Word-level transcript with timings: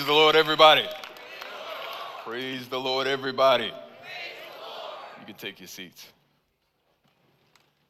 Praise 0.00 0.06
the 0.06 0.14
Lord, 0.14 0.34
everybody. 0.34 0.88
Praise 2.24 2.66
the 2.68 2.80
Lord, 2.80 3.06
everybody. 3.06 3.66
You 3.66 5.26
can 5.26 5.34
take 5.34 5.60
your 5.60 5.68
seats. 5.68 6.08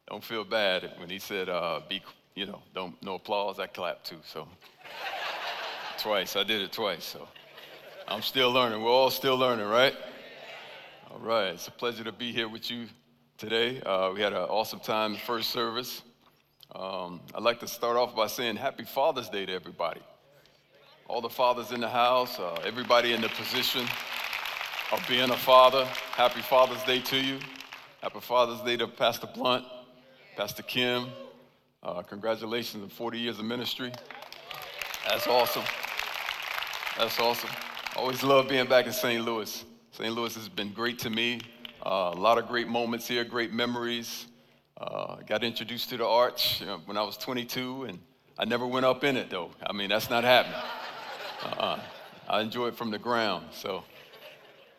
Don't 0.09 0.25
feel 0.25 0.43
bad 0.43 0.91
when 0.99 1.09
he 1.09 1.21
said, 1.21 1.49
uh, 1.49 1.79
"Be," 1.89 2.03
you 2.35 2.47
know, 2.47 2.63
don't 2.75 3.01
no 3.01 3.15
applause. 3.15 3.61
I 3.61 3.69
clapped 3.69 4.07
too. 4.07 4.19
So 4.25 4.49
twice, 5.99 6.35
I 6.35 6.43
did 6.43 6.63
it 6.63 6.73
twice. 6.73 7.05
So 7.05 7.29
I'm 8.09 8.23
still 8.23 8.51
learning. 8.51 8.83
We're 8.83 8.91
all 8.91 9.11
still 9.11 9.37
learning, 9.37 9.67
right? 9.67 9.95
All 11.13 11.21
right. 11.21 11.55
It's 11.55 11.69
a 11.69 11.71
pleasure 11.71 12.03
to 12.03 12.13
be 12.13 12.33
here 12.33 12.49
with 12.49 12.73
you 12.73 12.87
today. 13.39 13.81
Uh, 13.83 14.11
we 14.13 14.21
had 14.21 14.33
an 14.33 14.41
awesome 14.41 14.81
time 14.81 15.13
in 15.13 15.19
first 15.21 15.51
service. 15.51 16.03
Um, 16.75 17.21
I'd 17.33 17.45
like 17.45 17.61
to 17.61 17.69
start 17.69 17.97
off 17.97 18.17
by 18.17 18.27
saying 18.27 18.57
Happy 18.57 18.85
Father's 18.85 19.29
Day 19.29 19.47
to 19.47 19.53
everybody 19.53 20.01
all 21.11 21.21
the 21.21 21.29
fathers 21.29 21.73
in 21.73 21.81
the 21.81 21.89
house, 21.89 22.39
uh, 22.39 22.55
everybody 22.65 23.15
in 23.15 23.21
the 23.21 23.29
position 23.31 23.85
of 24.93 25.05
being 25.09 25.29
a 25.29 25.37
father. 25.37 25.85
Happy 26.13 26.41
Father's 26.41 26.85
Day 26.85 27.01
to 27.01 27.17
you. 27.17 27.41
Happy 28.01 28.21
Father's 28.21 28.61
Day 28.61 28.77
to 28.77 28.87
Pastor 28.87 29.27
Blunt, 29.27 29.65
Pastor 30.37 30.63
Kim. 30.63 31.09
Uh, 31.83 32.03
congratulations 32.03 32.85
on 32.85 32.91
40 32.91 33.19
years 33.19 33.41
of 33.41 33.45
ministry. 33.45 33.91
That's 35.09 35.27
awesome. 35.27 35.65
That's 36.97 37.19
awesome. 37.19 37.51
Always 37.97 38.23
love 38.23 38.49
being 38.49 38.69
back 38.69 38.87
in 38.87 38.93
St. 38.93 39.25
Louis. 39.25 39.65
St. 39.91 40.15
Louis 40.15 40.33
has 40.37 40.49
been 40.49 40.73
great 40.73 41.01
to 41.01 41.11
me. 41.11 41.41
Uh, 41.85 42.13
a 42.15 42.21
lot 42.21 42.39
of 42.39 42.47
great 42.47 42.69
moments 42.69 43.09
here, 43.09 43.25
great 43.25 43.53
memories. 43.53 44.27
Uh, 44.77 45.17
got 45.27 45.43
introduced 45.43 45.89
to 45.89 45.97
the 45.97 46.07
arch 46.07 46.61
you 46.61 46.67
know, 46.67 46.81
when 46.85 46.97
I 46.97 47.03
was 47.03 47.17
22, 47.17 47.87
and 47.87 47.99
I 48.39 48.45
never 48.45 48.65
went 48.65 48.87
up 48.87 49.03
in 49.03 49.17
it 49.17 49.29
though. 49.29 49.51
I 49.67 49.73
mean, 49.73 49.89
that's 49.89 50.09
not 50.09 50.23
happening. 50.23 50.61
Uh-uh. 51.43 51.81
I 52.29 52.41
enjoy 52.43 52.69
it 52.69 52.77
from 52.77 52.91
the 52.91 52.99
ground. 52.99 53.47
So, 53.53 53.83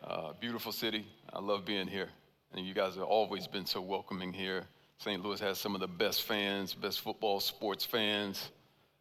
uh, 0.04 0.32
beautiful 0.40 0.72
city. 0.72 1.06
I 1.32 1.40
love 1.40 1.64
being 1.64 1.86
here. 1.86 2.08
And 2.54 2.66
you 2.66 2.74
guys 2.74 2.94
have 2.94 3.04
always 3.04 3.46
been 3.46 3.66
so 3.66 3.80
welcoming 3.80 4.32
here. 4.32 4.64
St. 4.98 5.22
Louis 5.24 5.40
has 5.40 5.58
some 5.58 5.74
of 5.74 5.80
the 5.80 5.88
best 5.88 6.22
fans, 6.22 6.74
best 6.74 7.00
football, 7.00 7.40
sports 7.40 7.84
fans, 7.84 8.50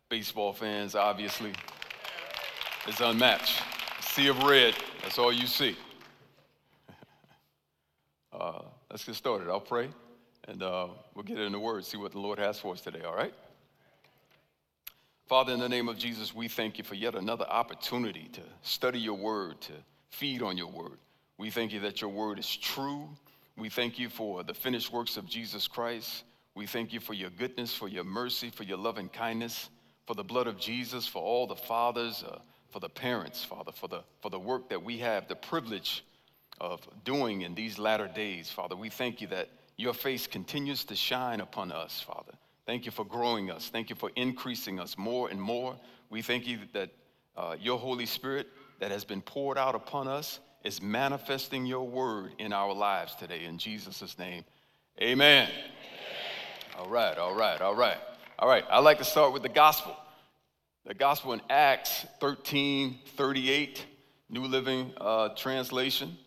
baseball 0.09 0.53
fans, 0.53 0.95
obviously. 0.95 1.53
It's 2.87 2.99
unmatched. 2.99 3.61
Sea 4.01 4.27
of 4.29 4.41
red, 4.43 4.73
that's 5.03 5.19
all 5.19 5.31
you 5.31 5.45
see. 5.45 5.75
uh, 8.33 8.61
let's 8.89 9.03
get 9.05 9.15
started. 9.15 9.49
I'll 9.49 9.59
pray 9.59 9.89
and 10.47 10.63
uh, 10.63 10.87
we'll 11.13 11.23
get 11.23 11.37
into 11.37 11.51
the 11.51 11.59
word, 11.59 11.85
see 11.85 11.97
what 11.97 12.11
the 12.11 12.19
Lord 12.19 12.39
has 12.39 12.59
for 12.59 12.73
us 12.73 12.81
today, 12.81 13.01
all 13.01 13.15
right? 13.15 13.33
Father, 15.31 15.53
in 15.53 15.61
the 15.61 15.69
name 15.69 15.87
of 15.87 15.97
Jesus, 15.97 16.35
we 16.35 16.49
thank 16.49 16.77
you 16.77 16.83
for 16.83 16.95
yet 16.95 17.15
another 17.15 17.45
opportunity 17.45 18.27
to 18.33 18.41
study 18.63 18.99
your 18.99 19.13
word, 19.13 19.61
to 19.61 19.71
feed 20.09 20.41
on 20.41 20.57
your 20.57 20.67
word. 20.67 20.97
We 21.37 21.49
thank 21.49 21.71
you 21.71 21.79
that 21.79 22.01
your 22.01 22.09
word 22.09 22.37
is 22.37 22.53
true. 22.53 23.07
We 23.55 23.69
thank 23.69 23.97
you 23.97 24.09
for 24.09 24.43
the 24.43 24.53
finished 24.53 24.91
works 24.91 25.15
of 25.15 25.25
Jesus 25.25 25.69
Christ. 25.69 26.25
We 26.53 26.67
thank 26.67 26.91
you 26.91 26.99
for 26.99 27.13
your 27.13 27.29
goodness, 27.29 27.73
for 27.73 27.87
your 27.87 28.03
mercy, 28.03 28.49
for 28.49 28.63
your 28.63 28.77
loving 28.77 29.07
kindness, 29.07 29.69
for 30.05 30.15
the 30.15 30.23
blood 30.25 30.47
of 30.47 30.59
Jesus, 30.59 31.07
for 31.07 31.21
all 31.21 31.47
the 31.47 31.55
fathers, 31.55 32.25
uh, 32.27 32.39
for 32.69 32.81
the 32.81 32.89
parents, 32.89 33.41
Father, 33.41 33.71
for 33.71 33.87
the, 33.87 34.03
for 34.21 34.29
the 34.29 34.37
work 34.37 34.67
that 34.67 34.83
we 34.83 34.97
have 34.97 35.29
the 35.29 35.37
privilege 35.37 36.03
of 36.59 36.85
doing 37.05 37.43
in 37.43 37.55
these 37.55 37.79
latter 37.79 38.09
days, 38.09 38.49
Father. 38.49 38.75
We 38.75 38.89
thank 38.89 39.21
you 39.21 39.27
that 39.27 39.47
your 39.77 39.93
face 39.93 40.27
continues 40.27 40.83
to 40.83 40.95
shine 40.97 41.39
upon 41.39 41.71
us, 41.71 42.01
Father. 42.01 42.33
Thank 42.65 42.85
you 42.85 42.91
for 42.91 43.05
growing 43.05 43.49
us. 43.49 43.69
Thank 43.69 43.89
you 43.89 43.95
for 43.95 44.11
increasing 44.15 44.79
us 44.79 44.97
more 44.97 45.29
and 45.29 45.41
more. 45.41 45.75
We 46.09 46.21
thank 46.21 46.47
you 46.47 46.59
that 46.73 46.91
uh, 47.35 47.55
your 47.59 47.79
Holy 47.79 48.05
Spirit 48.05 48.47
that 48.79 48.91
has 48.91 49.03
been 49.03 49.21
poured 49.21 49.57
out 49.57 49.75
upon 49.75 50.07
us 50.07 50.39
is 50.63 50.81
manifesting 50.81 51.65
your 51.65 51.87
word 51.87 52.33
in 52.37 52.53
our 52.53 52.73
lives 52.73 53.15
today. 53.15 53.45
In 53.45 53.57
Jesus' 53.57 54.17
name, 54.19 54.43
amen. 55.01 55.49
amen. 55.49 55.55
All 56.77 56.87
right, 56.87 57.17
all 57.17 57.35
right, 57.35 57.61
all 57.61 57.75
right. 57.75 57.97
All 58.37 58.47
right, 58.47 58.63
I'd 58.71 58.79
like 58.79 58.97
to 58.97 59.03
start 59.03 59.33
with 59.33 59.43
the 59.43 59.49
gospel. 59.49 59.95
The 60.85 60.95
gospel 60.95 61.33
in 61.33 61.41
Acts 61.49 62.05
13 62.19 62.97
38, 63.15 63.85
New 64.29 64.45
Living 64.45 64.91
uh, 64.99 65.29
Translation. 65.29 66.17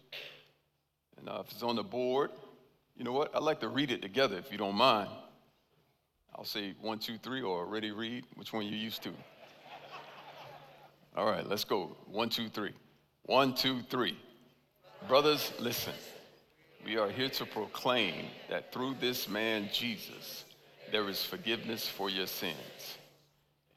And 1.18 1.28
uh, 1.28 1.42
if 1.44 1.50
it's 1.50 1.62
on 1.62 1.74
the 1.74 1.82
board, 1.82 2.30
you 2.96 3.02
know 3.02 3.12
what? 3.12 3.34
I'd 3.34 3.42
like 3.42 3.60
to 3.60 3.68
read 3.68 3.90
it 3.90 4.00
together 4.00 4.36
if 4.38 4.52
you 4.52 4.58
don't 4.58 4.76
mind. 4.76 5.10
I'll 6.36 6.44
say 6.44 6.74
one, 6.80 6.98
two, 6.98 7.16
three, 7.18 7.42
or 7.42 7.66
ready 7.66 7.92
read. 7.92 8.24
Which 8.34 8.52
one 8.52 8.66
you 8.66 8.76
used 8.76 9.02
to? 9.04 9.10
All 11.16 11.26
right, 11.26 11.48
let's 11.48 11.64
go. 11.64 11.96
One, 12.10 12.28
two, 12.28 12.48
three. 12.48 12.72
One, 13.22 13.54
two, 13.54 13.82
three. 13.82 14.18
Brothers, 15.06 15.52
listen. 15.60 15.92
We 16.84 16.96
are 16.98 17.08
here 17.08 17.30
to 17.30 17.46
proclaim 17.46 18.26
that 18.50 18.72
through 18.72 18.96
this 19.00 19.28
man 19.28 19.70
Jesus, 19.72 20.44
there 20.90 21.08
is 21.08 21.24
forgiveness 21.24 21.88
for 21.88 22.10
your 22.10 22.26
sins. 22.26 22.98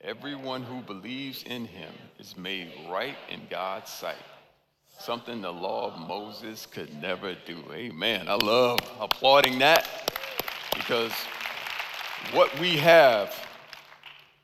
Everyone 0.01 0.63
who 0.63 0.81
believes 0.81 1.44
in 1.44 1.66
him 1.66 1.94
is 2.19 2.35
made 2.35 2.72
right 2.90 3.16
in 3.29 3.41
God's 3.50 3.91
sight. 3.91 4.16
Something 5.00 5.41
the 5.41 5.51
law 5.51 5.91
of 5.91 6.07
Moses 6.07 6.66
could 6.66 6.94
never 7.01 7.35
do. 7.46 7.63
Amen. 7.72 8.28
I 8.28 8.35
love 8.35 8.79
applauding 9.00 9.59
that 9.59 9.88
because 10.75 11.13
what 12.33 12.57
we 12.59 12.78
have 12.78 13.33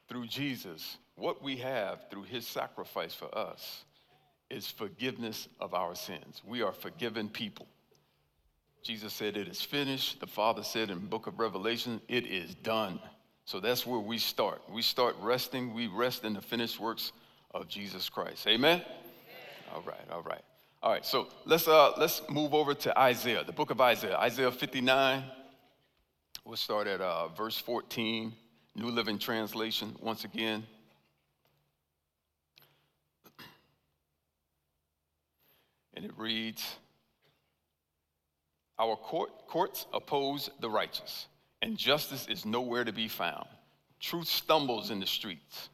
through 0.07 0.27
Jesus, 0.27 0.97
what 1.15 1.41
we 1.41 1.57
have 1.57 2.09
through 2.09 2.23
his 2.23 2.47
sacrifice 2.47 3.13
for 3.13 3.35
us, 3.37 3.83
is 4.49 4.69
forgiveness 4.69 5.47
of 5.59 5.73
our 5.73 5.95
sins. 5.95 6.41
We 6.45 6.61
are 6.61 6.73
forgiven 6.73 7.29
people. 7.29 7.67
Jesus 8.83 9.13
said, 9.13 9.37
It 9.37 9.47
is 9.47 9.61
finished. 9.61 10.19
The 10.19 10.27
Father 10.27 10.63
said 10.63 10.89
in 10.89 10.99
book 11.07 11.27
of 11.27 11.39
Revelation, 11.39 12.01
It 12.07 12.27
is 12.27 12.53
done. 12.55 12.99
So 13.45 13.59
that's 13.59 13.85
where 13.85 13.99
we 13.99 14.17
start. 14.17 14.61
We 14.69 14.81
start 14.81 15.15
resting. 15.21 15.73
We 15.73 15.87
rest 15.87 16.23
in 16.23 16.33
the 16.33 16.41
finished 16.41 16.79
works 16.79 17.11
of 17.53 17.67
Jesus 17.67 18.09
Christ. 18.09 18.47
Amen? 18.47 18.81
Amen. 18.81 18.85
All 19.73 19.81
right, 19.81 20.11
all 20.11 20.21
right. 20.21 20.41
All 20.81 20.91
right, 20.91 21.05
so 21.05 21.29
let's, 21.45 21.67
uh, 21.67 21.93
let's 21.97 22.21
move 22.29 22.53
over 22.53 22.73
to 22.73 22.99
Isaiah, 22.99 23.43
the 23.45 23.53
book 23.53 23.69
of 23.69 23.79
Isaiah, 23.79 24.17
Isaiah 24.17 24.51
59. 24.51 25.23
We'll 26.45 26.57
start 26.57 26.87
at 26.87 26.99
uh, 26.99 27.29
verse 27.29 27.57
14, 27.57 28.33
New 28.75 28.87
Living 28.89 29.17
Translation, 29.17 29.95
once 30.01 30.25
again. 30.25 30.65
And 35.93 36.03
it 36.03 36.11
reads 36.17 36.61
Our 38.77 38.97
court, 38.97 39.47
courts 39.47 39.85
oppose 39.93 40.49
the 40.59 40.69
righteous, 40.69 41.27
and 41.61 41.77
justice 41.77 42.27
is 42.27 42.45
nowhere 42.45 42.83
to 42.83 42.91
be 42.91 43.07
found. 43.07 43.47
Truth 44.01 44.27
stumbles 44.27 44.91
in 44.91 44.99
the 44.99 45.05
streets, 45.05 45.69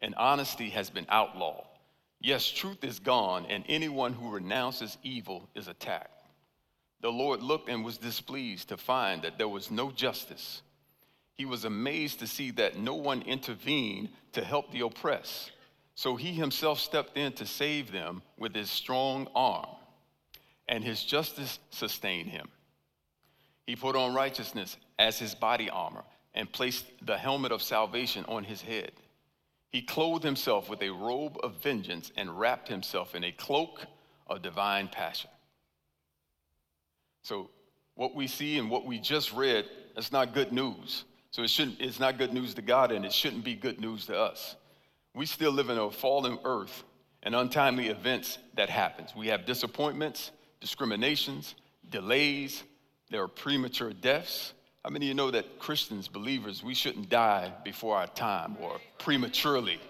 and 0.00 0.16
honesty 0.16 0.70
has 0.70 0.90
been 0.90 1.06
outlawed. 1.10 1.62
Yes, 2.20 2.50
truth 2.50 2.82
is 2.82 2.98
gone, 2.98 3.46
and 3.46 3.62
anyone 3.68 4.14
who 4.14 4.32
renounces 4.32 4.98
evil 5.04 5.48
is 5.54 5.68
attacked. 5.68 6.17
The 7.00 7.12
Lord 7.12 7.42
looked 7.42 7.68
and 7.68 7.84
was 7.84 7.98
displeased 7.98 8.68
to 8.68 8.76
find 8.76 9.22
that 9.22 9.38
there 9.38 9.48
was 9.48 9.70
no 9.70 9.90
justice. 9.90 10.62
He 11.34 11.44
was 11.44 11.64
amazed 11.64 12.18
to 12.18 12.26
see 12.26 12.50
that 12.52 12.78
no 12.78 12.94
one 12.94 13.22
intervened 13.22 14.08
to 14.32 14.44
help 14.44 14.72
the 14.72 14.80
oppressed. 14.80 15.52
So 15.94 16.16
he 16.16 16.32
himself 16.32 16.80
stepped 16.80 17.16
in 17.16 17.32
to 17.34 17.46
save 17.46 17.92
them 17.92 18.22
with 18.36 18.54
his 18.54 18.70
strong 18.70 19.28
arm, 19.34 19.66
and 20.68 20.82
his 20.82 21.02
justice 21.02 21.58
sustained 21.70 22.30
him. 22.30 22.48
He 23.66 23.76
put 23.76 23.96
on 23.96 24.14
righteousness 24.14 24.76
as 24.98 25.18
his 25.18 25.34
body 25.34 25.70
armor 25.70 26.04
and 26.34 26.50
placed 26.50 26.86
the 27.02 27.18
helmet 27.18 27.52
of 27.52 27.62
salvation 27.62 28.24
on 28.26 28.44
his 28.44 28.62
head. 28.62 28.92
He 29.70 29.82
clothed 29.82 30.24
himself 30.24 30.68
with 30.68 30.82
a 30.82 30.90
robe 30.90 31.36
of 31.42 31.62
vengeance 31.62 32.10
and 32.16 32.38
wrapped 32.38 32.68
himself 32.68 33.14
in 33.14 33.24
a 33.24 33.32
cloak 33.32 33.84
of 34.26 34.42
divine 34.42 34.88
passion. 34.88 35.30
So, 37.28 37.50
what 37.94 38.14
we 38.14 38.26
see 38.26 38.56
and 38.56 38.70
what 38.70 38.86
we 38.86 38.98
just 38.98 39.34
read, 39.34 39.66
that's 39.94 40.12
not 40.12 40.32
good 40.32 40.50
news. 40.50 41.04
So 41.30 41.42
it 41.42 41.50
shouldn't, 41.50 41.78
it's 41.78 42.00
not 42.00 42.16
good 42.16 42.32
news 42.32 42.54
to 42.54 42.62
God, 42.62 42.90
and 42.90 43.04
it 43.04 43.12
shouldn't 43.12 43.44
be 43.44 43.54
good 43.54 43.82
news 43.82 44.06
to 44.06 44.18
us. 44.18 44.56
We 45.14 45.26
still 45.26 45.52
live 45.52 45.68
in 45.68 45.76
a 45.76 45.90
fallen 45.90 46.38
earth 46.44 46.84
and 47.22 47.34
untimely 47.34 47.88
events 47.88 48.38
that 48.54 48.70
happens. 48.70 49.14
We 49.14 49.26
have 49.26 49.44
disappointments, 49.44 50.30
discriminations, 50.60 51.54
delays, 51.90 52.62
there 53.10 53.22
are 53.22 53.28
premature 53.28 53.92
deaths. 53.92 54.54
How 54.82 54.88
many 54.88 55.04
of 55.04 55.08
you 55.08 55.14
know 55.14 55.30
that 55.30 55.58
Christians, 55.58 56.08
believers, 56.08 56.62
we 56.62 56.72
shouldn't 56.72 57.10
die 57.10 57.52
before 57.62 57.98
our 57.98 58.06
time 58.06 58.56
or 58.58 58.80
prematurely? 58.96 59.80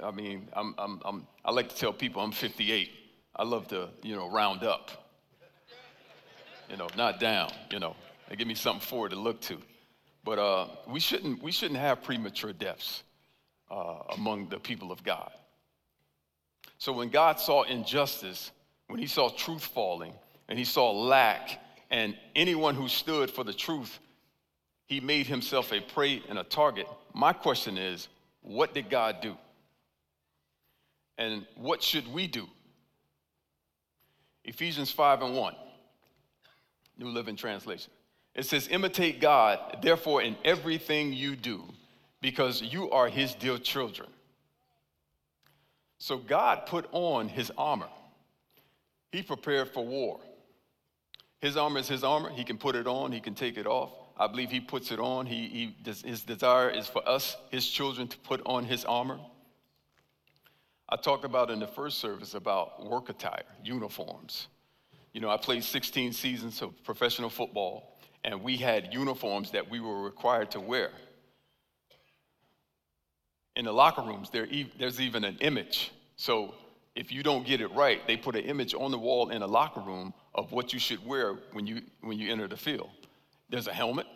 I 0.00 0.12
mean, 0.12 0.46
I'm, 0.52 0.76
I'm, 0.78 1.00
I'm, 1.04 1.26
I 1.44 1.50
like 1.50 1.68
to 1.70 1.74
tell 1.74 1.92
people 1.92 2.22
I'm 2.22 2.30
58. 2.30 2.90
I 3.34 3.42
love 3.42 3.66
to, 3.68 3.88
you 4.04 4.14
know, 4.14 4.30
round 4.30 4.62
up. 4.62 5.03
You 6.70 6.76
know, 6.76 6.88
not 6.96 7.20
down, 7.20 7.52
you 7.70 7.78
know. 7.78 7.94
They 8.28 8.36
give 8.36 8.48
me 8.48 8.54
something 8.54 8.80
forward 8.80 9.10
to 9.10 9.16
look 9.16 9.40
to. 9.42 9.58
But 10.24 10.38
uh, 10.38 10.68
we, 10.88 11.00
shouldn't, 11.00 11.42
we 11.42 11.52
shouldn't 11.52 11.78
have 11.78 12.02
premature 12.02 12.52
deaths 12.52 13.02
uh, 13.70 13.98
among 14.16 14.48
the 14.48 14.58
people 14.58 14.90
of 14.90 15.02
God. 15.04 15.30
So 16.78 16.92
when 16.92 17.10
God 17.10 17.38
saw 17.38 17.62
injustice, 17.62 18.50
when 18.88 18.98
he 18.98 19.06
saw 19.06 19.28
truth 19.28 19.64
falling, 19.64 20.12
and 20.48 20.58
he 20.58 20.64
saw 20.64 20.90
lack, 20.90 21.60
and 21.90 22.16
anyone 22.34 22.74
who 22.74 22.88
stood 22.88 23.30
for 23.30 23.44
the 23.44 23.52
truth, 23.52 23.98
he 24.86 25.00
made 25.00 25.26
himself 25.26 25.72
a 25.72 25.80
prey 25.80 26.22
and 26.28 26.38
a 26.38 26.44
target. 26.44 26.86
My 27.14 27.32
question 27.32 27.78
is, 27.78 28.08
what 28.42 28.74
did 28.74 28.90
God 28.90 29.20
do? 29.20 29.36
And 31.16 31.46
what 31.56 31.82
should 31.82 32.12
we 32.12 32.26
do? 32.26 32.46
Ephesians 34.44 34.90
5 34.90 35.22
and 35.22 35.36
1, 35.36 35.54
New 36.98 37.08
Living 37.08 37.36
Translation. 37.36 37.90
It 38.34 38.46
says, 38.46 38.68
Imitate 38.68 39.20
God, 39.20 39.78
therefore, 39.82 40.22
in 40.22 40.36
everything 40.44 41.12
you 41.12 41.36
do, 41.36 41.62
because 42.20 42.62
you 42.62 42.90
are 42.90 43.08
his 43.08 43.34
dear 43.34 43.58
children. 43.58 44.08
So 45.98 46.18
God 46.18 46.66
put 46.66 46.86
on 46.92 47.28
his 47.28 47.50
armor. 47.56 47.88
He 49.12 49.22
prepared 49.22 49.68
for 49.72 49.84
war. 49.84 50.20
His 51.40 51.56
armor 51.56 51.78
is 51.78 51.88
his 51.88 52.02
armor. 52.02 52.30
He 52.30 52.44
can 52.44 52.58
put 52.58 52.74
it 52.74 52.86
on, 52.86 53.12
he 53.12 53.20
can 53.20 53.34
take 53.34 53.56
it 53.56 53.66
off. 53.66 53.92
I 54.16 54.26
believe 54.26 54.50
he 54.50 54.60
puts 54.60 54.92
it 54.92 55.00
on. 55.00 55.26
He, 55.26 55.74
he, 55.84 55.92
his 56.04 56.22
desire 56.22 56.70
is 56.70 56.86
for 56.86 57.06
us, 57.08 57.36
his 57.50 57.68
children, 57.68 58.06
to 58.08 58.18
put 58.18 58.40
on 58.46 58.64
his 58.64 58.84
armor. 58.84 59.18
I 60.88 60.96
talked 60.96 61.24
about 61.24 61.50
in 61.50 61.58
the 61.58 61.66
first 61.66 61.98
service 61.98 62.34
about 62.34 62.88
work 62.88 63.08
attire, 63.08 63.44
uniforms. 63.62 64.48
You 65.14 65.20
know, 65.20 65.30
I 65.30 65.36
played 65.36 65.62
16 65.62 66.12
seasons 66.12 66.60
of 66.60 66.82
professional 66.82 67.30
football, 67.30 67.96
and 68.24 68.42
we 68.42 68.56
had 68.56 68.92
uniforms 68.92 69.52
that 69.52 69.70
we 69.70 69.78
were 69.78 70.02
required 70.02 70.50
to 70.50 70.60
wear. 70.60 70.90
In 73.54 73.64
the 73.64 73.72
locker 73.72 74.02
rooms, 74.02 74.28
there, 74.30 74.48
there's 74.76 75.00
even 75.00 75.22
an 75.22 75.38
image. 75.40 75.92
So 76.16 76.54
if 76.96 77.12
you 77.12 77.22
don't 77.22 77.46
get 77.46 77.60
it 77.60 77.68
right, 77.68 78.04
they 78.08 78.16
put 78.16 78.34
an 78.34 78.42
image 78.42 78.74
on 78.74 78.90
the 78.90 78.98
wall 78.98 79.30
in 79.30 79.42
a 79.42 79.46
locker 79.46 79.80
room 79.80 80.12
of 80.34 80.50
what 80.50 80.72
you 80.72 80.80
should 80.80 81.06
wear 81.06 81.34
when 81.52 81.64
you, 81.64 81.82
when 82.00 82.18
you 82.18 82.32
enter 82.32 82.48
the 82.48 82.56
field. 82.56 82.90
There's 83.48 83.68
a 83.68 83.72
helmet, 83.72 84.06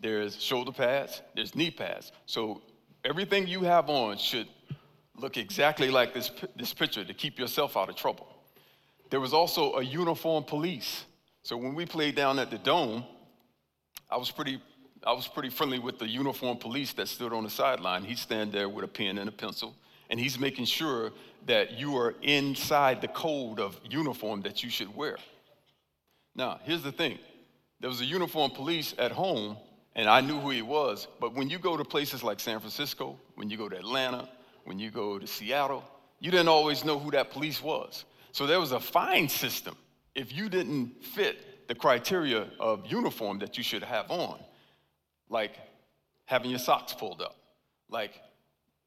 there's 0.00 0.42
shoulder 0.42 0.72
pads, 0.72 1.22
there's 1.36 1.54
knee 1.54 1.70
pads. 1.70 2.10
So 2.26 2.60
everything 3.04 3.46
you 3.46 3.60
have 3.60 3.88
on 3.88 4.18
should 4.18 4.48
look 5.16 5.36
exactly 5.36 5.90
like 5.90 6.12
this, 6.12 6.32
this 6.56 6.74
picture 6.74 7.04
to 7.04 7.14
keep 7.14 7.38
yourself 7.38 7.76
out 7.76 7.88
of 7.88 7.94
trouble. 7.94 8.26
There 9.10 9.20
was 9.20 9.34
also 9.34 9.74
a 9.74 9.82
uniform 9.82 10.44
police. 10.44 11.04
So 11.42 11.56
when 11.56 11.74
we 11.74 11.84
played 11.84 12.14
down 12.14 12.38
at 12.38 12.50
the 12.50 12.58
dome, 12.58 13.04
I 14.08 14.16
was 14.16 14.30
pretty, 14.30 14.62
I 15.04 15.12
was 15.12 15.26
pretty 15.26 15.50
friendly 15.50 15.80
with 15.80 15.98
the 15.98 16.08
uniform 16.08 16.58
police 16.58 16.92
that 16.94 17.08
stood 17.08 17.32
on 17.32 17.42
the 17.42 17.50
sideline. 17.50 18.04
He'd 18.04 18.18
stand 18.18 18.52
there 18.52 18.68
with 18.68 18.84
a 18.84 18.88
pen 18.88 19.18
and 19.18 19.28
a 19.28 19.32
pencil, 19.32 19.74
and 20.10 20.18
he's 20.18 20.38
making 20.38 20.66
sure 20.66 21.12
that 21.46 21.72
you 21.72 21.96
are 21.96 22.14
inside 22.22 23.00
the 23.00 23.08
code 23.08 23.58
of 23.58 23.80
uniform 23.88 24.42
that 24.42 24.62
you 24.62 24.70
should 24.70 24.94
wear. 24.94 25.16
Now, 26.36 26.60
here's 26.62 26.82
the 26.82 26.92
thing 26.92 27.18
there 27.80 27.90
was 27.90 28.00
a 28.00 28.04
uniform 28.04 28.52
police 28.52 28.94
at 28.98 29.10
home, 29.10 29.56
and 29.96 30.08
I 30.08 30.20
knew 30.20 30.38
who 30.38 30.50
he 30.50 30.62
was, 30.62 31.08
but 31.18 31.34
when 31.34 31.48
you 31.48 31.58
go 31.58 31.76
to 31.76 31.84
places 31.84 32.22
like 32.22 32.38
San 32.38 32.60
Francisco, 32.60 33.18
when 33.34 33.50
you 33.50 33.56
go 33.56 33.68
to 33.68 33.76
Atlanta, 33.76 34.28
when 34.64 34.78
you 34.78 34.90
go 34.90 35.18
to 35.18 35.26
Seattle, 35.26 35.82
you 36.20 36.30
didn't 36.30 36.48
always 36.48 36.84
know 36.84 36.98
who 36.98 37.10
that 37.12 37.30
police 37.30 37.62
was. 37.62 38.04
So 38.32 38.46
there 38.46 38.60
was 38.60 38.72
a 38.72 38.80
fine 38.80 39.28
system 39.28 39.76
if 40.14 40.34
you 40.34 40.48
didn't 40.48 41.04
fit 41.04 41.68
the 41.68 41.74
criteria 41.74 42.48
of 42.58 42.86
uniform 42.86 43.38
that 43.38 43.56
you 43.56 43.62
should 43.62 43.82
have 43.82 44.10
on, 44.10 44.38
like 45.28 45.56
having 46.24 46.50
your 46.50 46.58
socks 46.58 46.92
pulled 46.92 47.22
up, 47.22 47.36
like 47.88 48.20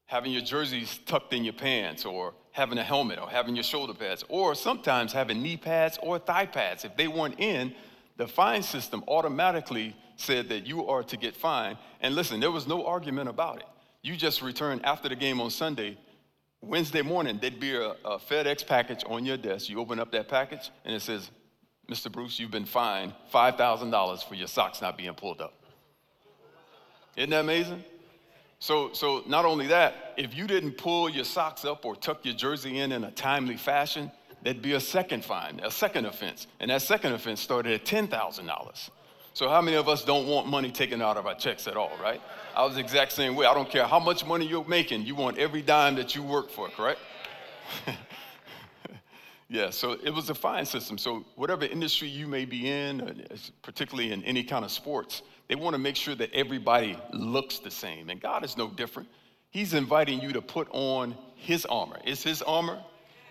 having 0.06 0.32
your 0.32 0.42
jerseys 0.42 0.98
tucked 1.06 1.32
in 1.32 1.44
your 1.44 1.54
pants, 1.54 2.04
or 2.04 2.34
having 2.52 2.78
a 2.78 2.82
helmet, 2.82 3.18
or 3.18 3.28
having 3.28 3.56
your 3.56 3.64
shoulder 3.64 3.94
pads, 3.94 4.22
or 4.28 4.54
sometimes 4.54 5.12
having 5.12 5.42
knee 5.42 5.56
pads 5.56 5.98
or 6.02 6.18
thigh 6.18 6.46
pads. 6.46 6.84
If 6.84 6.96
they 6.96 7.08
weren't 7.08 7.40
in, 7.40 7.74
the 8.16 8.28
fine 8.28 8.62
system 8.62 9.02
automatically 9.08 9.96
said 10.16 10.48
that 10.50 10.66
you 10.66 10.86
are 10.86 11.02
to 11.02 11.16
get 11.16 11.34
fined. 11.34 11.78
And 12.00 12.14
listen, 12.14 12.38
there 12.38 12.50
was 12.50 12.66
no 12.66 12.86
argument 12.86 13.28
about 13.28 13.58
it. 13.58 13.66
You 14.02 14.16
just 14.16 14.42
return 14.42 14.80
after 14.84 15.08
the 15.08 15.16
game 15.16 15.40
on 15.40 15.50
Sunday. 15.50 15.98
Wednesday 16.66 17.02
morning, 17.02 17.38
there'd 17.40 17.60
be 17.60 17.74
a, 17.74 17.90
a 18.04 18.18
FedEx 18.18 18.66
package 18.66 19.04
on 19.06 19.24
your 19.24 19.36
desk. 19.36 19.68
You 19.68 19.80
open 19.80 20.00
up 20.00 20.10
that 20.12 20.28
package, 20.28 20.70
and 20.84 20.94
it 20.94 21.00
says, 21.00 21.30
Mr. 21.88 22.10
Bruce, 22.10 22.38
you've 22.38 22.50
been 22.50 22.64
fined 22.64 23.12
$5,000 23.32 24.24
for 24.24 24.34
your 24.34 24.48
socks 24.48 24.80
not 24.80 24.96
being 24.96 25.14
pulled 25.14 25.40
up. 25.40 25.54
Isn't 27.16 27.30
that 27.30 27.40
amazing? 27.40 27.84
So, 28.58 28.92
so 28.92 29.22
not 29.26 29.44
only 29.44 29.66
that, 29.68 30.14
if 30.16 30.34
you 30.34 30.46
didn't 30.46 30.78
pull 30.78 31.10
your 31.10 31.24
socks 31.24 31.64
up 31.64 31.84
or 31.84 31.94
tuck 31.94 32.24
your 32.24 32.34
jersey 32.34 32.78
in 32.78 32.92
in 32.92 33.04
a 33.04 33.10
timely 33.10 33.56
fashion, 33.56 34.10
there'd 34.42 34.62
be 34.62 34.72
a 34.72 34.80
second 34.80 35.24
fine, 35.24 35.60
a 35.62 35.70
second 35.70 36.06
offense. 36.06 36.46
And 36.60 36.70
that 36.70 36.82
second 36.82 37.12
offense 37.12 37.40
started 37.40 37.74
at 37.74 37.84
$10,000. 37.84 38.90
So 39.34 39.48
how 39.48 39.60
many 39.60 39.76
of 39.76 39.88
us 39.88 40.04
don't 40.04 40.28
want 40.28 40.46
money 40.46 40.70
taken 40.70 41.02
out 41.02 41.16
of 41.16 41.26
our 41.26 41.34
checks 41.34 41.66
at 41.66 41.76
all, 41.76 41.90
right? 42.00 42.22
I 42.54 42.64
was 42.64 42.74
the 42.74 42.80
exact 42.80 43.10
same 43.10 43.34
way. 43.34 43.46
I 43.46 43.52
don't 43.52 43.68
care 43.68 43.84
how 43.84 43.98
much 43.98 44.24
money 44.24 44.46
you're 44.46 44.64
making, 44.64 45.02
you 45.02 45.16
want 45.16 45.38
every 45.38 45.60
dime 45.60 45.96
that 45.96 46.14
you 46.14 46.22
work 46.22 46.50
for, 46.50 46.68
correct? 46.68 47.00
yeah, 49.48 49.70
so 49.70 49.98
it 50.04 50.10
was 50.14 50.30
a 50.30 50.36
fine 50.36 50.64
system. 50.64 50.96
So 50.96 51.24
whatever 51.34 51.64
industry 51.64 52.06
you 52.06 52.28
may 52.28 52.44
be 52.44 52.70
in, 52.70 53.00
uh, 53.00 53.36
particularly 53.62 54.12
in 54.12 54.22
any 54.22 54.44
kind 54.44 54.64
of 54.64 54.70
sports, 54.70 55.22
they 55.48 55.56
want 55.56 55.74
to 55.74 55.78
make 55.80 55.96
sure 55.96 56.14
that 56.14 56.32
everybody 56.32 56.96
looks 57.12 57.58
the 57.58 57.72
same. 57.72 58.10
And 58.10 58.20
God 58.20 58.44
is 58.44 58.56
no 58.56 58.68
different. 58.68 59.08
He's 59.50 59.74
inviting 59.74 60.20
you 60.20 60.32
to 60.32 60.42
put 60.42 60.68
on 60.70 61.16
his 61.34 61.64
armor. 61.66 61.98
It's 62.04 62.22
his 62.22 62.40
armor, 62.40 62.80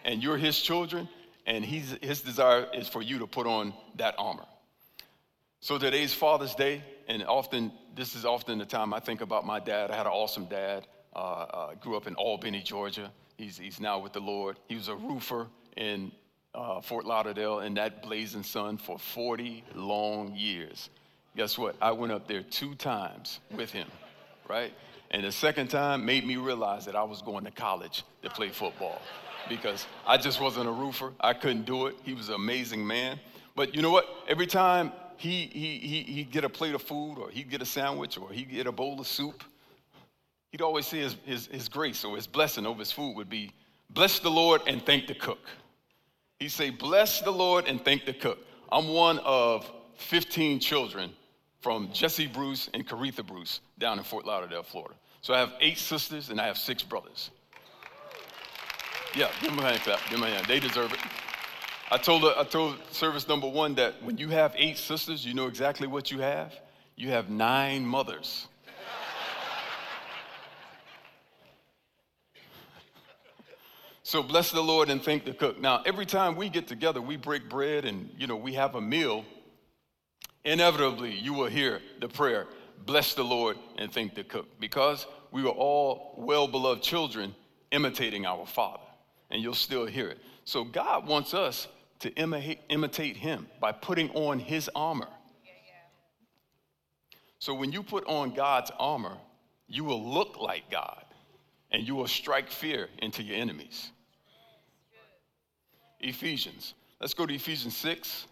and 0.03 0.21
you're 0.21 0.37
his 0.37 0.59
children, 0.59 1.07
and 1.45 1.63
he's, 1.63 1.95
his 2.01 2.21
desire 2.21 2.67
is 2.73 2.89
for 2.89 3.01
you 3.01 3.19
to 3.19 3.27
put 3.27 3.47
on 3.47 3.73
that 3.95 4.15
armor. 4.17 4.43
So 5.63 5.77
today's 5.77 6.13
Father's 6.13 6.55
Day, 6.55 6.83
and 7.07 7.23
often 7.23 7.71
this 7.95 8.15
is 8.15 8.25
often 8.25 8.57
the 8.57 8.65
time 8.65 8.93
I 8.93 8.99
think 8.99 9.21
about 9.21 9.45
my 9.45 9.61
dad. 9.61 9.91
I 9.91 9.95
had 9.95 10.07
an 10.07 10.11
awesome 10.11 10.43
dad. 10.43 10.85
Uh, 11.15 11.19
uh, 11.19 11.73
grew 11.75 11.95
up 11.95 12.05
in 12.05 12.15
Albany, 12.15 12.61
Georgia. 12.61 13.09
He's, 13.37 13.59
he's 13.59 13.79
now 13.79 13.97
with 13.97 14.11
the 14.11 14.19
Lord. 14.19 14.59
He 14.67 14.75
was 14.75 14.89
a 14.89 14.95
roofer 14.97 15.47
in 15.77 16.11
uh, 16.53 16.81
Fort 16.81 17.05
Lauderdale 17.05 17.61
in 17.61 17.75
that 17.75 18.03
blazing 18.03 18.43
sun 18.43 18.75
for 18.75 18.99
40 18.99 19.63
long 19.73 20.35
years. 20.35 20.89
Guess 21.37 21.57
what? 21.57 21.77
I 21.81 21.93
went 21.93 22.11
up 22.11 22.27
there 22.27 22.43
two 22.43 22.75
times 22.75 23.39
with 23.49 23.71
him, 23.71 23.87
right? 24.49 24.73
And 25.11 25.23
the 25.23 25.31
second 25.31 25.69
time 25.69 26.05
made 26.05 26.27
me 26.27 26.35
realize 26.35 26.83
that 26.87 26.97
I 26.97 27.03
was 27.03 27.21
going 27.21 27.45
to 27.45 27.51
college 27.51 28.03
to 28.21 28.29
play 28.29 28.49
football 28.49 29.01
because 29.47 29.85
I 30.05 30.17
just 30.17 30.41
wasn't 30.41 30.67
a 30.67 30.73
roofer. 30.73 31.13
I 31.21 31.33
couldn't 31.33 31.65
do 31.65 31.87
it. 31.87 31.95
He 32.03 32.13
was 32.13 32.27
an 32.27 32.35
amazing 32.35 32.85
man. 32.85 33.17
But 33.55 33.73
you 33.73 33.81
know 33.81 33.91
what? 33.91 34.09
Every 34.27 34.47
time 34.47 34.91
he, 35.17 35.45
he, 35.47 35.77
he, 35.79 36.03
he'd 36.03 36.31
get 36.31 36.43
a 36.43 36.49
plate 36.49 36.75
of 36.75 36.81
food 36.81 37.15
or 37.17 37.29
he'd 37.29 37.49
get 37.49 37.61
a 37.61 37.65
sandwich 37.65 38.17
or 38.17 38.31
he'd 38.31 38.49
get 38.49 38.67
a 38.67 38.71
bowl 38.71 38.99
of 38.99 39.07
soup, 39.07 39.43
he'd 40.51 40.61
always 40.61 40.85
say 40.87 40.99
his, 40.99 41.15
his, 41.25 41.47
his 41.47 41.69
grace 41.69 42.03
or 42.03 42.15
his 42.15 42.27
blessing 42.27 42.65
over 42.65 42.79
his 42.79 42.91
food 42.91 43.15
would 43.15 43.29
be, 43.29 43.51
bless 43.89 44.19
the 44.19 44.29
Lord 44.29 44.61
and 44.67 44.85
thank 44.85 45.07
the 45.07 45.15
cook. 45.15 45.47
He'd 46.39 46.49
say, 46.49 46.69
bless 46.69 47.21
the 47.21 47.31
Lord 47.31 47.67
and 47.67 47.83
thank 47.83 48.05
the 48.05 48.13
cook. 48.13 48.39
I'm 48.71 48.87
one 48.89 49.19
of 49.19 49.69
15 49.95 50.59
children 50.59 51.11
from 51.61 51.89
Jesse 51.93 52.27
Bruce 52.27 52.69
and 52.73 52.85
Caritha 52.87 53.25
Bruce 53.25 53.61
down 53.79 53.97
in 53.97 54.03
Fort 54.03 54.25
Lauderdale, 54.25 54.63
Florida. 54.63 54.95
So 55.21 55.33
I 55.33 55.39
have 55.39 55.53
eight 55.61 55.77
sisters 55.77 56.29
and 56.29 56.41
I 56.41 56.47
have 56.47 56.57
six 56.57 56.83
brothers. 56.83 57.31
Yeah, 59.15 59.29
give 59.41 59.51
them 59.51 59.59
a 59.59 59.69
hand 59.69 59.81
clap. 59.81 59.99
Give 60.09 60.19
them 60.19 60.27
a 60.27 60.31
hand. 60.31 60.47
They 60.47 60.59
deserve 60.59 60.91
it. 60.91 60.99
I 61.93 61.97
told, 61.97 62.25
I 62.25 62.43
told 62.43 62.79
service 62.89 63.27
number 63.27 63.47
one 63.47 63.75
that 63.75 64.01
when 64.01 64.17
you 64.17 64.29
have 64.29 64.55
eight 64.57 64.79
sisters, 64.79 65.23
you 65.23 65.35
know 65.35 65.45
exactly 65.45 65.85
what 65.85 66.09
you 66.09 66.21
have? 66.21 66.51
You 66.95 67.09
have 67.09 67.29
nine 67.29 67.85
mothers. 67.85 68.47
so 74.01 74.23
bless 74.23 74.49
the 74.49 74.59
Lord 74.59 74.89
and 74.89 75.03
thank 75.03 75.23
the 75.23 75.33
cook. 75.33 75.61
Now, 75.61 75.83
every 75.85 76.07
time 76.07 76.35
we 76.35 76.49
get 76.49 76.67
together, 76.67 76.99
we 76.99 77.15
break 77.15 77.47
bread 77.47 77.85
and, 77.85 78.09
you 78.17 78.25
know, 78.25 78.37
we 78.37 78.55
have 78.55 78.73
a 78.73 78.81
meal. 78.81 79.23
Inevitably, 80.43 81.13
you 81.13 81.33
will 81.33 81.45
hear 81.45 81.79
the 81.99 82.09
prayer, 82.09 82.47
bless 82.87 83.13
the 83.13 83.23
Lord 83.23 83.55
and 83.77 83.93
thank 83.93 84.15
the 84.15 84.23
cook 84.23 84.47
because 84.59 85.05
we 85.29 85.43
were 85.43 85.51
all 85.51 86.15
well 86.17 86.47
beloved 86.47 86.81
children 86.81 87.35
imitating 87.69 88.25
our 88.25 88.47
Father. 88.47 88.81
And 89.29 89.43
you'll 89.43 89.53
still 89.53 89.85
hear 89.85 90.07
it. 90.07 90.17
So 90.43 90.63
God 90.63 91.07
wants 91.07 91.35
us 91.35 91.67
to 92.03 92.13
imitate, 92.15 93.17
Him 93.17 93.47
by 93.61 93.71
putting 93.71 94.09
on 94.11 94.39
His 94.39 94.69
armor. 94.75 95.07
So 97.39 97.53
when 97.53 97.71
you 97.71 97.81
put 97.81 98.05
on 98.07 98.33
God's 98.33 98.71
armor, 98.77 99.17
you 99.67 99.83
will 99.83 100.03
look 100.03 100.39
like 100.39 100.69
God 100.69 101.03
and 101.71 101.87
you 101.87 101.95
will 101.95 102.07
strike 102.07 102.49
fear 102.49 102.89
into 102.99 103.23
your 103.23 103.37
enemies. 103.37 103.89
Ephesians. 105.99 106.73
Let's 106.99 107.13
go 107.13 107.25
to 107.25 107.33
Ephesians 107.33 107.75
6, 107.77 108.27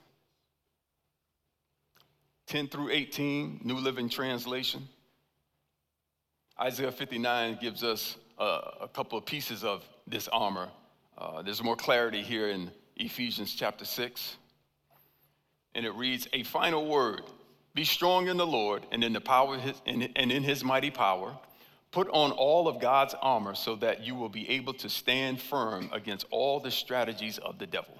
10 2.48 2.68
through 2.68 2.92
18, 2.92 3.62
New 3.64 3.78
Living 3.78 4.10
Translation. 4.10 4.88
Isaiah 6.60 6.92
59 6.92 7.58
gives 7.62 7.84
us 7.84 8.18
uh, 8.38 8.62
a 8.82 8.88
couple 8.88 9.18
of 9.18 9.26
pieces 9.26 9.64
of 9.64 9.86
this 10.08 10.28
armor. 10.28 10.70
Uh, 11.18 11.42
there's 11.42 11.64
more 11.64 11.76
clarity 11.78 12.22
here 12.22 12.50
in 12.50 12.72
Ephesians 13.02 13.54
chapter 13.54 13.84
6. 13.84 14.38
And 15.74 15.86
it 15.86 15.94
reads, 15.96 16.28
A 16.34 16.44
final 16.44 16.86
word 16.86 17.24
be 17.74 17.84
strong 17.84 18.28
in 18.28 18.38
the 18.38 18.46
Lord 18.46 18.86
and 18.92 19.04
in 19.04 19.14
the 19.14 19.22
power 19.22 19.58
his, 19.58 19.82
and 19.86 20.04
in 20.16 20.44
his 20.44 20.64
mighty 20.64 20.92
power. 20.92 21.36
Put 21.92 22.10
on 22.10 22.32
all 22.32 22.68
of 22.68 22.80
God's 22.80 23.16
armor 23.22 23.56
so 23.56 23.76
that 23.78 24.02
you 24.06 24.16
will 24.16 24.30
be 24.30 24.50
able 24.50 24.74
to 24.76 24.90
stand 24.90 25.42
firm 25.42 25.90
against 25.92 26.26
all 26.32 26.60
the 26.60 26.72
strategies 26.72 27.38
of 27.38 27.60
the 27.60 27.68
devil. 27.68 27.98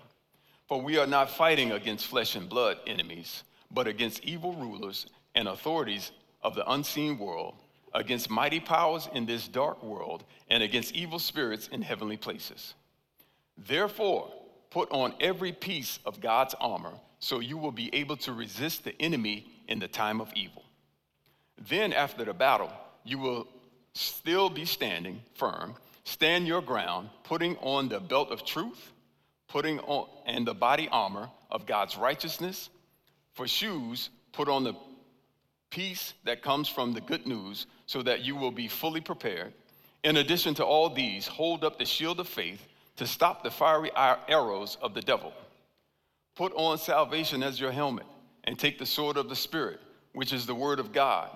For 0.68 0.82
we 0.82 0.98
are 0.98 1.08
not 1.08 1.30
fighting 1.30 1.72
against 1.74 2.08
flesh 2.08 2.36
and 2.36 2.48
blood 2.48 2.78
enemies, 2.88 3.44
but 3.70 3.88
against 3.88 4.24
evil 4.24 4.54
rulers 4.54 5.08
and 5.36 5.48
authorities 5.48 6.12
of 6.42 6.56
the 6.56 6.70
unseen 6.72 7.18
world, 7.18 7.56
against 7.94 8.30
mighty 8.30 8.62
powers 8.62 9.10
in 9.14 9.26
this 9.26 9.48
dark 9.48 9.84
world, 9.84 10.24
and 10.50 10.64
against 10.64 10.94
evil 10.94 11.20
spirits 11.20 11.68
in 11.68 11.82
heavenly 11.82 12.18
places. 12.18 12.74
Therefore, 13.58 14.32
put 14.72 14.90
on 14.90 15.14
every 15.20 15.52
piece 15.52 16.00
of 16.06 16.20
God's 16.20 16.56
armor 16.60 16.94
so 17.20 17.40
you 17.40 17.58
will 17.58 17.72
be 17.72 17.94
able 17.94 18.18
to 18.18 18.34
resist 18.34 18.84
the 18.84 19.00
enemy 19.00 19.46
in 19.68 19.78
the 19.78 19.88
time 19.88 20.20
of 20.20 20.34
evil. 20.36 20.64
Then, 21.68 21.94
after 21.94 22.26
the 22.26 22.34
battle, 22.34 22.72
you 23.04 23.20
will 23.20 23.48
still 23.94 24.50
be 24.50 24.66
standing 24.66 25.22
firm. 25.36 25.76
Stand 26.04 26.48
your 26.48 26.62
ground, 26.62 27.10
putting 27.24 27.56
on 27.58 27.90
the 27.90 28.00
belt 28.00 28.32
of 28.32 28.44
truth, 28.44 28.92
putting 29.48 29.80
on 29.82 30.08
and 30.26 30.48
the 30.48 30.56
body 30.56 30.90
armor 30.92 31.30
of 31.52 31.68
God's 31.68 31.96
righteousness. 31.96 32.70
For 33.34 33.48
shoes, 33.48 34.10
put 34.32 34.50
on 34.50 34.64
the 34.64 34.74
peace 35.70 36.14
that 36.24 36.42
comes 36.42 36.68
from 36.68 36.94
the 36.94 37.02
good 37.02 37.28
news, 37.28 37.68
so 37.86 38.02
that 38.02 38.22
you 38.22 38.36
will 38.36 38.52
be 38.52 38.68
fully 38.68 39.02
prepared. 39.02 39.54
In 40.04 40.18
addition 40.18 40.56
to 40.56 40.66
all 40.66 40.90
these, 40.90 41.28
hold 41.28 41.64
up 41.64 41.78
the 41.78 41.86
shield 41.86 42.20
of 42.20 42.28
faith 42.28 42.66
to 42.98 43.08
stop 43.08 43.44
the 43.44 43.52
fiery 43.52 43.92
arrows 43.96 44.78
of 44.82 44.94
the 44.94 45.02
devil. 45.02 45.34
Put 46.36 46.54
on 46.56 46.78
salvation 46.78 47.44
as 47.44 47.60
your 47.60 47.72
helmet 47.72 48.06
and 48.44 48.58
take 48.58 48.80
the 48.80 48.86
sword 48.86 49.18
of 49.18 49.30
the 49.30 49.36
Spirit, 49.36 49.80
which 50.14 50.34
is 50.34 50.46
the 50.46 50.56
word 50.56 50.80
of 50.80 50.92
God. 50.92 51.30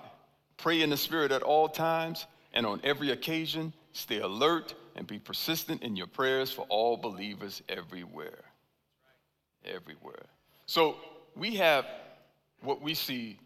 Pray 0.56 0.82
in 0.82 0.90
the 0.90 0.96
Spirit 0.96 1.32
at 1.32 1.42
all 1.42 1.68
times 1.68 2.26
and 2.54 2.66
on 2.66 2.80
every 2.82 3.10
occasion. 3.10 3.72
Stay 3.92 4.20
alert 4.20 4.74
and 4.96 5.06
be 5.06 5.18
persistent 5.18 5.82
in 5.82 5.96
your 5.96 6.06
prayers 6.06 6.50
for 6.50 6.66
all 6.68 6.96
believers 6.96 7.62
everywhere. 7.68 8.44
Everywhere. 9.64 10.26
So 10.66 10.96
we 11.34 11.56
have 11.56 11.86
what 12.62 12.80
we 12.80 12.94
see 12.94 13.38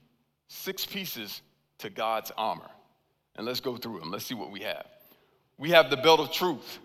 six 0.48 0.86
pieces 0.86 1.42
to 1.78 1.90
God's 1.90 2.30
armor. 2.36 2.70
And 3.36 3.46
let's 3.46 3.60
go 3.60 3.76
through 3.76 4.00
them. 4.00 4.10
Let's 4.10 4.26
see 4.26 4.34
what 4.34 4.50
we 4.50 4.60
have. 4.60 4.86
We 5.58 5.70
have 5.70 5.90
the 5.90 5.96
belt 5.96 6.20
of 6.20 6.32
truth. 6.32 6.78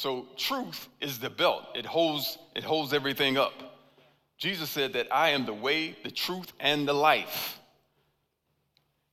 So 0.00 0.24
truth 0.34 0.88
is 1.02 1.18
the 1.18 1.28
belt. 1.28 1.62
It 1.74 1.84
holds 1.84 2.38
it 2.54 2.64
holds 2.64 2.94
everything 2.94 3.36
up. 3.36 3.52
Jesus 4.38 4.70
said 4.70 4.94
that 4.94 5.14
I 5.14 5.28
am 5.28 5.44
the 5.44 5.52
way, 5.52 5.94
the 6.02 6.10
truth, 6.10 6.54
and 6.58 6.88
the 6.88 6.94
life. 6.94 7.60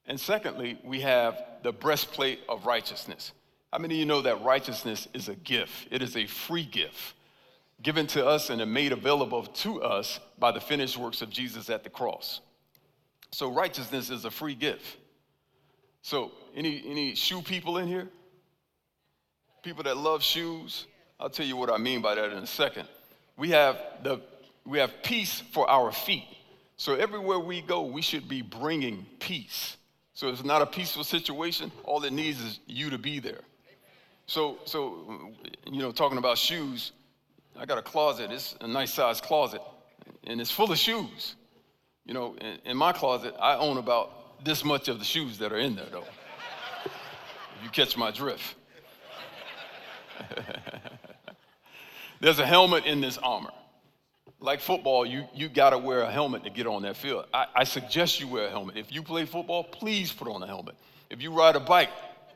And 0.05 0.17
secondly, 0.17 0.79
we 0.85 1.01
have 1.01 1.43
the 1.61 1.73
breastplate 1.73 2.39
of 2.47 2.65
righteousness. 2.65 3.33
How 3.73 3.79
many 3.79 3.95
of 3.95 3.99
you 3.99 4.05
know 4.05 4.21
that 4.21 4.41
righteousness 4.41 5.09
is 5.13 5.27
a 5.27 5.35
gift? 5.35 5.89
It 5.91 6.01
is 6.01 6.15
a 6.15 6.25
free 6.25 6.63
gift 6.63 7.15
given 7.83 8.07
to 8.07 8.25
us 8.25 8.49
and 8.49 8.73
made 8.73 8.93
available 8.93 9.43
to 9.43 9.83
us 9.83 10.21
by 10.39 10.53
the 10.53 10.61
finished 10.61 10.95
works 10.95 11.21
of 11.21 11.29
Jesus 11.29 11.69
at 11.69 11.83
the 11.83 11.89
cross. 11.89 12.39
So 13.31 13.51
righteousness 13.51 14.09
is 14.09 14.23
a 14.23 14.31
free 14.31 14.55
gift. 14.55 14.85
So 16.01 16.31
any 16.55 16.81
any 16.87 17.13
shoe 17.13 17.41
people 17.41 17.77
in 17.77 17.89
here? 17.89 18.07
People 19.67 19.83
that 19.83 19.97
love 19.97 20.23
shoes? 20.23 20.87
I'll 21.19 21.29
tell 21.29 21.45
you 21.45 21.57
what 21.57 21.69
I 21.69 21.75
mean 21.75 22.01
by 22.01 22.15
that 22.15 22.31
in 22.31 22.37
a 22.37 22.47
second. 22.47 22.87
We 23.35 23.49
have 23.49 23.77
the 24.01 24.21
we 24.65 24.79
have 24.79 25.03
peace 25.03 25.43
for 25.51 25.69
our 25.69 25.91
feet. 25.91 26.23
So 26.77 26.95
everywhere 26.95 27.37
we 27.37 27.59
go, 27.59 27.81
we 27.81 28.01
should 28.01 28.29
be 28.29 28.41
bringing 28.41 29.05
peace. 29.19 29.75
So 30.13 30.29
it's 30.29 30.45
not 30.45 30.61
a 30.61 30.65
peaceful 30.65 31.03
situation. 31.03 31.69
All 31.83 32.01
it 32.05 32.13
needs 32.13 32.39
is 32.39 32.61
you 32.65 32.89
to 32.91 32.97
be 32.97 33.19
there. 33.19 33.41
So, 34.25 34.57
so 34.63 35.33
you 35.69 35.81
know, 35.81 35.91
talking 35.91 36.17
about 36.17 36.37
shoes, 36.37 36.93
I 37.59 37.65
got 37.65 37.77
a 37.77 37.81
closet. 37.81 38.31
It's 38.31 38.55
a 38.61 38.67
nice 38.69 38.93
sized 38.93 39.25
closet, 39.25 39.61
and 40.23 40.39
it's 40.39 40.49
full 40.49 40.71
of 40.71 40.77
shoes. 40.77 41.35
You 42.05 42.13
know, 42.13 42.37
in, 42.39 42.57
in 42.63 42.77
my 42.77 42.93
closet, 42.93 43.35
I 43.37 43.57
own 43.57 43.79
about 43.79 44.45
this 44.45 44.63
much 44.63 44.87
of 44.87 44.99
the 44.99 45.05
shoes 45.05 45.37
that 45.39 45.51
are 45.51 45.59
in 45.59 45.75
there, 45.75 45.89
though. 45.91 46.05
if 46.85 47.63
you 47.65 47.69
catch 47.69 47.97
my 47.97 48.11
drift. 48.11 48.56
There's 52.19 52.39
a 52.39 52.45
helmet 52.45 52.85
in 52.85 53.01
this 53.01 53.17
armor 53.17 53.51
like 54.39 54.59
football, 54.59 55.05
you, 55.05 55.25
you 55.33 55.49
got 55.49 55.71
to 55.71 55.77
wear 55.77 56.01
a 56.01 56.11
helmet 56.11 56.43
to 56.43 56.49
get 56.49 56.67
on 56.67 56.83
that 56.83 56.95
field. 56.95 57.25
I, 57.33 57.47
I 57.55 57.63
suggest 57.63 58.19
you 58.19 58.27
wear 58.27 58.47
a 58.47 58.49
helmet. 58.49 58.77
If 58.77 58.91
you 58.91 59.01
play 59.01 59.25
football, 59.25 59.63
please 59.63 60.11
put 60.11 60.27
on 60.27 60.43
a 60.43 60.47
helmet. 60.47 60.75
If 61.09 61.21
you 61.21 61.31
ride 61.31 61.55
a 61.55 61.59
bike, 61.59 61.89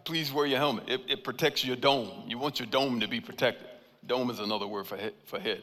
please 0.03 0.31
wear 0.31 0.45
your 0.45 0.57
helmet. 0.57 0.85
It, 0.87 1.01
it 1.07 1.23
protects 1.23 1.63
your 1.63 1.75
dome. 1.75 2.09
You 2.27 2.37
want 2.37 2.59
your 2.59 2.67
dome 2.67 2.99
to 3.01 3.07
be 3.07 3.19
protected. 3.19 3.67
Dome 4.07 4.31
is 4.31 4.39
another 4.39 4.65
word 4.65 4.87
for 4.87 4.97
head, 4.97 5.13
for 5.25 5.39
head. 5.39 5.61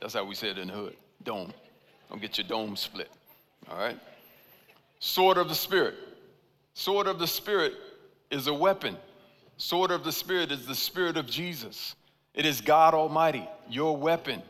That's 0.00 0.14
how 0.14 0.24
we 0.24 0.34
say 0.34 0.50
it 0.50 0.58
in 0.58 0.68
the 0.68 0.74
hood. 0.74 0.96
Dome. 1.22 1.52
Don't 2.10 2.20
get 2.20 2.36
your 2.36 2.46
dome 2.46 2.76
split. 2.76 3.10
All 3.70 3.78
right? 3.78 3.98
Sword 5.00 5.38
of 5.38 5.48
the 5.48 5.54
Spirit. 5.54 5.94
Sword 6.74 7.06
of 7.06 7.18
the 7.18 7.26
Spirit 7.26 7.72
is 8.30 8.48
a 8.48 8.54
weapon. 8.54 8.96
Sword 9.56 9.90
of 9.90 10.04
the 10.04 10.12
Spirit 10.12 10.50
is 10.50 10.66
the 10.66 10.74
Spirit 10.74 11.16
of 11.16 11.26
Jesus. 11.26 11.94
It 12.34 12.44
is 12.46 12.60
God 12.60 12.94
Almighty, 12.94 13.48
your 13.68 13.96
weapon. 13.96 14.42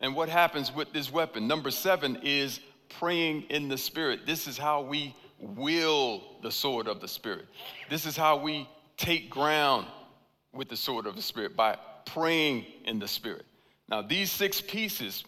And 0.00 0.16
what 0.16 0.28
happens 0.28 0.74
with 0.74 0.92
this 0.92 1.12
weapon? 1.12 1.46
Number 1.46 1.70
seven 1.70 2.18
is 2.22 2.60
praying 2.98 3.42
in 3.50 3.68
the 3.68 3.78
Spirit. 3.78 4.26
This 4.26 4.46
is 4.46 4.58
how 4.58 4.82
we 4.82 5.14
will 5.38 6.22
the 6.42 6.50
sword 6.50 6.88
of 6.88 7.00
the 7.00 7.08
Spirit. 7.08 7.46
This 7.88 8.06
is 8.06 8.16
how 8.16 8.36
we 8.36 8.68
take 8.96 9.30
ground 9.30 9.86
with 10.52 10.68
the 10.68 10.76
sword 10.76 11.06
of 11.06 11.16
the 11.16 11.22
Spirit 11.22 11.56
by 11.56 11.76
praying 12.04 12.66
in 12.84 12.98
the 12.98 13.08
Spirit. 13.08 13.44
Now, 13.88 14.02
these 14.02 14.30
six 14.30 14.60
pieces, 14.60 15.24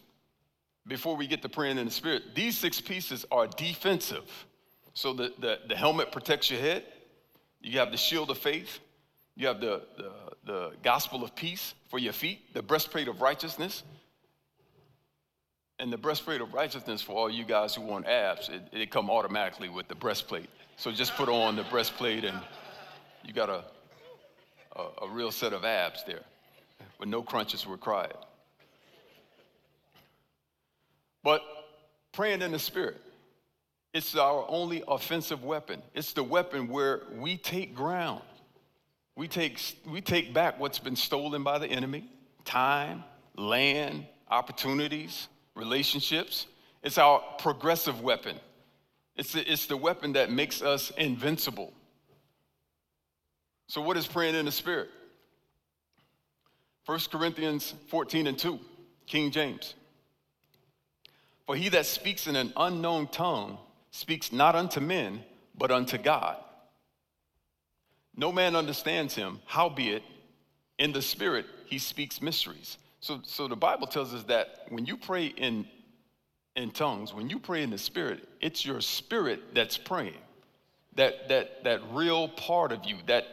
before 0.85 1.15
we 1.15 1.27
get 1.27 1.41
to 1.43 1.49
praying 1.49 1.77
in 1.77 1.85
the 1.85 1.91
Spirit, 1.91 2.35
these 2.35 2.57
six 2.57 2.81
pieces 2.81 3.25
are 3.31 3.47
defensive. 3.47 4.29
So 4.93 5.13
the, 5.13 5.33
the, 5.39 5.59
the 5.67 5.75
helmet 5.75 6.11
protects 6.11 6.49
your 6.49 6.59
head, 6.59 6.83
you 7.61 7.79
have 7.79 7.91
the 7.91 7.97
shield 7.97 8.31
of 8.31 8.37
faith, 8.37 8.79
you 9.37 9.47
have 9.47 9.61
the, 9.61 9.83
the, 9.97 10.11
the 10.45 10.71
gospel 10.81 11.23
of 11.23 11.35
peace 11.35 11.75
for 11.89 11.99
your 11.99 12.13
feet, 12.13 12.53
the 12.53 12.63
breastplate 12.63 13.07
of 13.07 13.21
righteousness 13.21 13.83
and 15.79 15.93
the 15.93 15.97
breastplate 15.97 16.41
of 16.41 16.53
righteousness 16.53 17.03
for 17.03 17.13
all 17.13 17.29
you 17.29 17.45
guys 17.45 17.75
who 17.75 17.83
want 17.83 18.07
abs, 18.07 18.49
it, 18.49 18.61
it 18.71 18.89
come 18.89 19.11
automatically 19.11 19.69
with 19.69 19.87
the 19.87 19.95
breastplate. 19.95 20.49
So 20.75 20.91
just 20.91 21.15
put 21.15 21.29
on 21.29 21.55
the 21.55 21.63
breastplate 21.65 22.23
and 22.23 22.39
you 23.23 23.31
got 23.31 23.49
a, 23.49 23.63
a, 24.75 25.05
a 25.05 25.09
real 25.09 25.31
set 25.31 25.53
of 25.53 25.63
abs 25.63 26.03
there 26.05 26.23
with 26.99 27.09
no 27.09 27.21
crunches 27.21 27.67
required. 27.67 28.17
But 31.23 31.43
praying 32.11 32.41
in 32.41 32.51
the 32.51 32.59
spirit, 32.59 32.99
it's 33.93 34.15
our 34.15 34.45
only 34.49 34.83
offensive 34.87 35.43
weapon. 35.43 35.83
It's 35.93 36.13
the 36.13 36.23
weapon 36.23 36.67
where 36.69 37.01
we 37.17 37.37
take 37.37 37.75
ground. 37.75 38.23
We 39.17 39.27
take, 39.27 39.59
we 39.89 39.99
take 39.99 40.31
back 40.31 40.59
what's 40.59 40.77
been 40.77 40.95
stolen 40.95 41.43
by 41.43 41.57
the 41.57 41.67
enemy 41.67 42.05
time, 42.45 43.03
land, 43.35 44.05
opportunities 44.29 45.27
relationships. 45.55 46.45
It's 46.83 46.99
our 46.99 47.21
progressive 47.39 48.01
weapon. 48.01 48.37
It's 49.15 49.33
the, 49.33 49.51
it's 49.51 49.65
the 49.65 49.75
weapon 49.75 50.13
that 50.13 50.31
makes 50.31 50.61
us 50.61 50.91
invincible. 50.91 51.73
So, 53.67 53.81
what 53.81 53.97
is 53.97 54.05
praying 54.05 54.35
in 54.35 54.45
the 54.45 54.51
Spirit? 54.51 54.89
1 56.85 56.99
Corinthians 57.11 57.73
14 57.87 58.27
and 58.27 58.37
2, 58.37 58.59
King 59.07 59.31
James. 59.31 59.73
For 61.47 61.55
he 61.55 61.69
that 61.69 61.87
speaks 61.87 62.27
in 62.27 62.35
an 62.35 62.53
unknown 62.55 63.07
tongue 63.07 63.57
speaks 63.89 64.31
not 64.31 64.55
unto 64.55 64.79
men, 64.79 65.23
but 65.57 65.71
unto 65.71 65.97
God. 65.97 66.37
No 68.17 68.31
man 68.31 68.55
understands 68.55 69.13
him, 69.13 69.39
howbeit, 69.45 70.01
in 70.79 70.91
the 70.91 71.01
Spirit 71.01 71.45
he 71.65 71.77
speaks 71.77 72.21
mysteries. 72.21 72.77
So, 72.99 73.21
so 73.23 73.47
the 73.47 73.55
Bible 73.55 73.87
tells 73.87 74.13
us 74.13 74.23
that 74.23 74.65
when 74.69 74.85
you 74.85 74.97
pray 74.97 75.27
in, 75.27 75.67
in 76.55 76.71
tongues, 76.71 77.13
when 77.13 77.29
you 77.29 77.37
pray 77.39 77.61
in 77.61 77.69
the 77.69 77.77
Spirit, 77.77 78.27
it's 78.41 78.65
your 78.65 78.81
spirit 78.81 79.53
that's 79.53 79.77
praying. 79.77 80.17
That, 80.95 81.29
that, 81.29 81.63
that 81.63 81.81
real 81.91 82.27
part 82.27 82.71
of 82.71 82.85
you, 82.85 82.97
that 83.05 83.25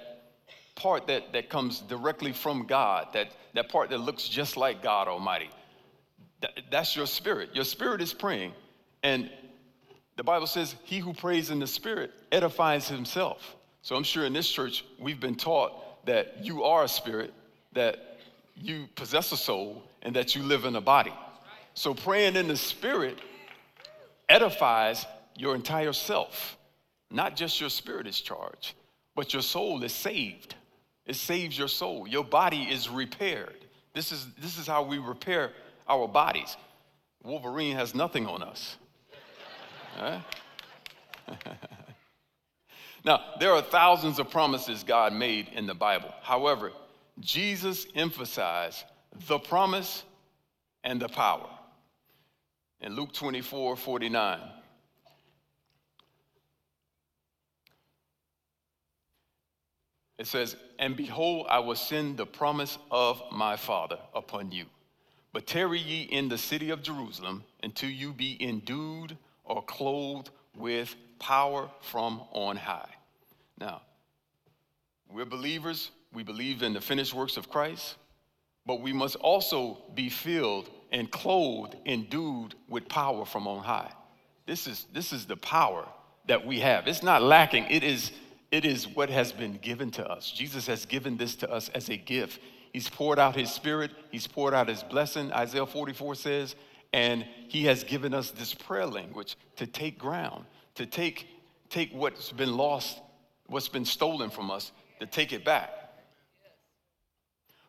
part 0.74 1.06
that, 1.06 1.32
that 1.32 1.48
comes 1.48 1.80
directly 1.80 2.32
from 2.32 2.66
God, 2.66 3.08
that, 3.14 3.28
that 3.54 3.70
part 3.70 3.88
that 3.88 3.98
looks 3.98 4.28
just 4.28 4.58
like 4.58 4.82
God 4.82 5.08
Almighty. 5.08 5.48
That, 6.40 6.60
that's 6.70 6.94
your 6.94 7.06
spirit. 7.06 7.54
Your 7.54 7.64
spirit 7.64 8.02
is 8.02 8.12
praying. 8.12 8.52
And 9.02 9.30
the 10.16 10.24
Bible 10.24 10.46
says, 10.46 10.74
He 10.84 10.98
who 10.98 11.14
prays 11.14 11.50
in 11.50 11.58
the 11.58 11.66
Spirit 11.66 12.12
edifies 12.30 12.88
himself. 12.88 13.56
So 13.84 13.94
I'm 13.96 14.02
sure 14.02 14.24
in 14.24 14.32
this 14.32 14.48
church, 14.48 14.82
we've 14.98 15.20
been 15.20 15.34
taught 15.34 16.06
that 16.06 16.42
you 16.42 16.64
are 16.64 16.84
a 16.84 16.88
spirit, 16.88 17.34
that 17.74 18.18
you 18.56 18.88
possess 18.94 19.30
a 19.30 19.36
soul, 19.36 19.82
and 20.00 20.16
that 20.16 20.34
you 20.34 20.42
live 20.42 20.64
in 20.64 20.74
a 20.76 20.80
body. 20.80 21.12
So 21.74 21.92
praying 21.92 22.36
in 22.36 22.48
the 22.48 22.56
Spirit 22.56 23.18
edifies 24.26 25.04
your 25.36 25.54
entire 25.54 25.92
self. 25.92 26.56
Not 27.10 27.36
just 27.36 27.60
your 27.60 27.68
spirit 27.68 28.06
is 28.06 28.22
charged, 28.22 28.72
but 29.14 29.34
your 29.34 29.42
soul 29.42 29.84
is 29.84 29.92
saved. 29.92 30.54
It 31.04 31.16
saves 31.16 31.58
your 31.58 31.68
soul. 31.68 32.08
Your 32.08 32.24
body 32.24 32.62
is 32.62 32.88
repaired. 32.88 33.66
This 33.92 34.12
is, 34.12 34.26
this 34.40 34.56
is 34.56 34.66
how 34.66 34.82
we 34.82 34.96
repair 34.96 35.52
our 35.86 36.08
bodies. 36.08 36.56
Wolverine 37.22 37.76
has 37.76 37.94
nothing 37.94 38.26
on 38.26 38.42
us. 38.42 38.78
now, 43.04 43.20
there 43.38 43.52
are 43.52 43.60
thousands 43.60 44.18
of 44.18 44.30
promises 44.30 44.82
God 44.82 45.12
made 45.12 45.48
in 45.52 45.66
the 45.66 45.74
Bible. 45.74 46.12
However, 46.22 46.72
Jesus 47.20 47.86
emphasized 47.94 48.84
the 49.28 49.38
promise 49.38 50.04
and 50.82 51.00
the 51.00 51.08
power. 51.08 51.48
In 52.80 52.96
Luke 52.96 53.12
24 53.12 53.76
49, 53.76 54.40
it 60.18 60.26
says, 60.26 60.56
And 60.78 60.96
behold, 60.96 61.46
I 61.50 61.58
will 61.58 61.76
send 61.76 62.16
the 62.16 62.26
promise 62.26 62.78
of 62.90 63.22
my 63.30 63.56
Father 63.56 63.98
upon 64.14 64.50
you. 64.50 64.64
But 65.32 65.46
tarry 65.46 65.80
ye 65.80 66.02
in 66.02 66.28
the 66.28 66.38
city 66.38 66.70
of 66.70 66.82
Jerusalem 66.82 67.44
until 67.62 67.90
you 67.90 68.12
be 68.12 68.42
endued 68.42 69.18
or 69.44 69.62
clothed 69.62 70.30
with 70.56 70.94
power 71.18 71.70
from 71.80 72.22
on 72.32 72.56
high. 72.56 72.90
Now, 73.58 73.82
we're 75.10 75.24
believers. 75.24 75.90
We 76.12 76.22
believe 76.22 76.62
in 76.62 76.72
the 76.72 76.80
finished 76.80 77.14
works 77.14 77.36
of 77.36 77.48
Christ, 77.50 77.96
but 78.66 78.80
we 78.80 78.92
must 78.92 79.16
also 79.16 79.78
be 79.94 80.08
filled 80.08 80.70
and 80.92 81.10
clothed, 81.10 81.76
endued 81.86 82.54
with 82.68 82.88
power 82.88 83.24
from 83.24 83.48
on 83.48 83.62
high. 83.62 83.90
This 84.46 84.66
is, 84.66 84.86
this 84.92 85.12
is 85.12 85.26
the 85.26 85.36
power 85.36 85.86
that 86.26 86.46
we 86.46 86.60
have. 86.60 86.86
It's 86.86 87.02
not 87.02 87.22
lacking, 87.22 87.66
it 87.68 87.82
is, 87.82 88.12
it 88.50 88.64
is 88.64 88.86
what 88.86 89.10
has 89.10 89.32
been 89.32 89.58
given 89.58 89.90
to 89.92 90.08
us. 90.08 90.30
Jesus 90.30 90.66
has 90.66 90.86
given 90.86 91.16
this 91.16 91.34
to 91.36 91.50
us 91.50 91.68
as 91.70 91.88
a 91.88 91.96
gift. 91.96 92.40
He's 92.72 92.88
poured 92.88 93.18
out 93.18 93.36
his 93.36 93.50
spirit, 93.50 93.90
he's 94.10 94.26
poured 94.26 94.54
out 94.54 94.68
his 94.68 94.82
blessing. 94.82 95.32
Isaiah 95.32 95.66
44 95.66 96.14
says, 96.14 96.54
and 96.92 97.26
he 97.48 97.64
has 97.64 97.82
given 97.82 98.14
us 98.14 98.30
this 98.30 98.54
prayer 98.54 98.86
language 98.86 99.36
to 99.56 99.66
take 99.66 99.98
ground, 99.98 100.44
to 100.76 100.86
take, 100.86 101.28
take 101.70 101.92
what's 101.92 102.32
been 102.32 102.56
lost, 102.56 103.00
what's 103.46 103.68
been 103.68 103.84
stolen 103.84 104.30
from 104.30 104.50
us, 104.50 104.72
to 105.00 105.06
take 105.06 105.32
it 105.32 105.44
back. 105.44 105.70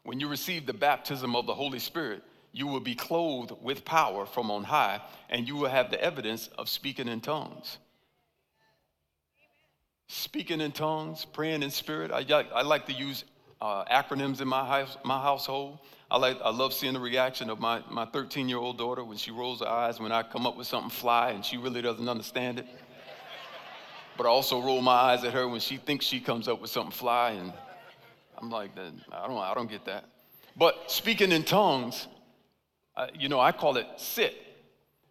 When 0.03 0.19
you 0.19 0.27
receive 0.27 0.65
the 0.65 0.73
baptism 0.73 1.35
of 1.35 1.47
the 1.47 1.53
Holy 1.53 1.79
Spirit, 1.79 2.23
you 2.51 2.67
will 2.67 2.79
be 2.79 2.95
clothed 2.95 3.51
with 3.61 3.83
power 3.83 4.25
from 4.25 4.49
on 4.49 4.63
high, 4.63 5.01
and 5.29 5.47
you 5.47 5.55
will 5.55 5.69
have 5.69 5.91
the 5.91 6.01
evidence 6.01 6.47
of 6.57 6.69
speaking 6.69 7.07
in 7.07 7.19
tongues. 7.19 7.79
Speaking 10.07 10.61
in 10.61 10.71
tongues, 10.71 11.25
praying 11.25 11.63
in 11.63 11.71
spirit. 11.71 12.11
I, 12.11 12.23
I 12.53 12.61
like 12.61 12.85
to 12.85 12.93
use 12.93 13.25
uh, 13.59 13.83
acronyms 13.85 14.41
in 14.41 14.47
my, 14.47 14.65
house, 14.65 14.97
my 15.03 15.19
household. 15.19 15.79
I, 16.11 16.17
like, 16.17 16.39
I 16.43 16.51
love 16.51 16.73
seeing 16.73 16.93
the 16.93 16.99
reaction 16.99 17.49
of 17.49 17.59
my, 17.59 17.81
my 17.89 18.05
13 18.05 18.47
year 18.47 18.59
old 18.59 18.77
daughter 18.77 19.03
when 19.03 19.17
she 19.17 19.31
rolls 19.31 19.61
her 19.61 19.67
eyes 19.67 19.99
when 19.99 20.11
I 20.11 20.21
come 20.23 20.45
up 20.45 20.55
with 20.55 20.67
something 20.67 20.91
fly 20.91 21.31
and 21.31 21.43
she 21.43 21.57
really 21.57 21.81
doesn't 21.81 22.07
understand 22.07 22.59
it. 22.59 22.67
But 24.17 24.25
I 24.25 24.29
also 24.29 24.61
roll 24.61 24.81
my 24.81 24.93
eyes 24.93 25.23
at 25.23 25.33
her 25.33 25.47
when 25.47 25.59
she 25.59 25.77
thinks 25.77 26.05
she 26.05 26.19
comes 26.19 26.47
up 26.47 26.61
with 26.61 26.71
something 26.71 26.91
fly 26.91 27.31
and 27.31 27.51
I'm 28.37 28.49
like, 28.49 28.71
I 28.77 29.27
don't, 29.27 29.37
I 29.37 29.53
don't 29.53 29.69
get 29.69 29.85
that. 29.85 30.05
But 30.57 30.89
speaking 30.91 31.31
in 31.31 31.43
tongues, 31.43 32.07
uh, 32.95 33.07
you 33.17 33.27
know, 33.27 33.39
I 33.39 33.51
call 33.51 33.77
it 33.77 33.87
sit. 33.97 34.35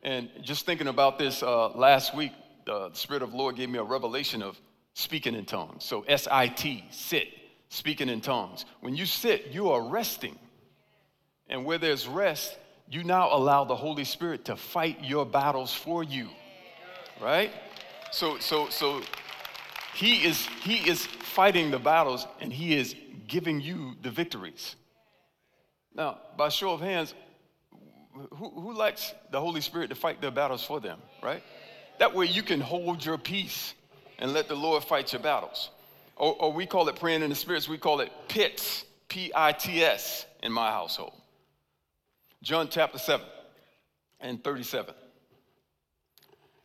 And 0.02 0.30
just 0.42 0.66
thinking 0.66 0.86
about 0.86 1.18
this 1.18 1.42
uh, 1.42 1.68
last 1.70 2.14
week, 2.14 2.32
the 2.66 2.90
Spirit 2.92 3.22
of 3.22 3.30
the 3.32 3.36
Lord 3.36 3.56
gave 3.56 3.68
me 3.68 3.78
a 3.78 3.82
revelation 3.82 4.42
of 4.42 4.58
speaking 4.94 5.34
in 5.34 5.44
tongues. 5.44 5.84
So 5.84 6.02
S 6.08 6.26
I 6.30 6.48
T, 6.48 6.84
sit, 6.90 7.28
speaking 7.68 8.08
in 8.08 8.20
tongues. 8.20 8.64
When 8.80 8.94
you 8.94 9.06
sit, 9.06 9.48
you 9.48 9.70
are 9.70 9.82
resting. 9.82 10.38
And 11.48 11.66
where 11.66 11.78
there's 11.78 12.06
rest, 12.06 12.56
you 12.90 13.04
now 13.04 13.34
allow 13.34 13.64
the 13.64 13.76
Holy 13.76 14.04
Spirit 14.04 14.46
to 14.46 14.56
fight 14.56 15.04
your 15.04 15.26
battles 15.26 15.74
for 15.74 16.02
you. 16.02 16.28
Right? 17.20 17.52
So 18.14 18.38
so 18.38 18.68
so 18.68 19.02
he 19.92 20.24
is 20.24 20.46
he 20.62 20.88
is 20.88 21.04
fighting 21.04 21.72
the 21.72 21.80
battles 21.80 22.28
and 22.40 22.52
he 22.52 22.76
is 22.76 22.94
giving 23.26 23.60
you 23.60 23.96
the 24.02 24.10
victories. 24.10 24.76
Now, 25.92 26.20
by 26.36 26.48
show 26.48 26.70
of 26.72 26.80
hands, 26.80 27.12
who, 28.12 28.50
who 28.50 28.72
likes 28.72 29.12
the 29.32 29.40
Holy 29.40 29.60
Spirit 29.60 29.88
to 29.88 29.96
fight 29.96 30.20
their 30.20 30.30
battles 30.30 30.62
for 30.62 30.78
them, 30.78 31.00
right? 31.24 31.42
That 31.98 32.14
way 32.14 32.26
you 32.26 32.44
can 32.44 32.60
hold 32.60 33.04
your 33.04 33.18
peace 33.18 33.74
and 34.20 34.32
let 34.32 34.46
the 34.46 34.54
Lord 34.54 34.84
fight 34.84 35.12
your 35.12 35.22
battles. 35.22 35.70
Or, 36.14 36.36
or 36.38 36.52
we 36.52 36.66
call 36.66 36.88
it 36.88 36.94
praying 36.94 37.22
in 37.22 37.30
the 37.30 37.36
spirits, 37.36 37.68
we 37.68 37.78
call 37.78 37.98
it 37.98 38.12
pits, 38.28 38.84
P 39.08 39.32
I 39.34 39.50
T 39.50 39.82
S, 39.82 40.24
in 40.40 40.52
my 40.52 40.70
household. 40.70 41.14
John 42.42 42.68
chapter 42.70 42.98
7 42.98 43.26
and 44.20 44.44
37. 44.44 44.94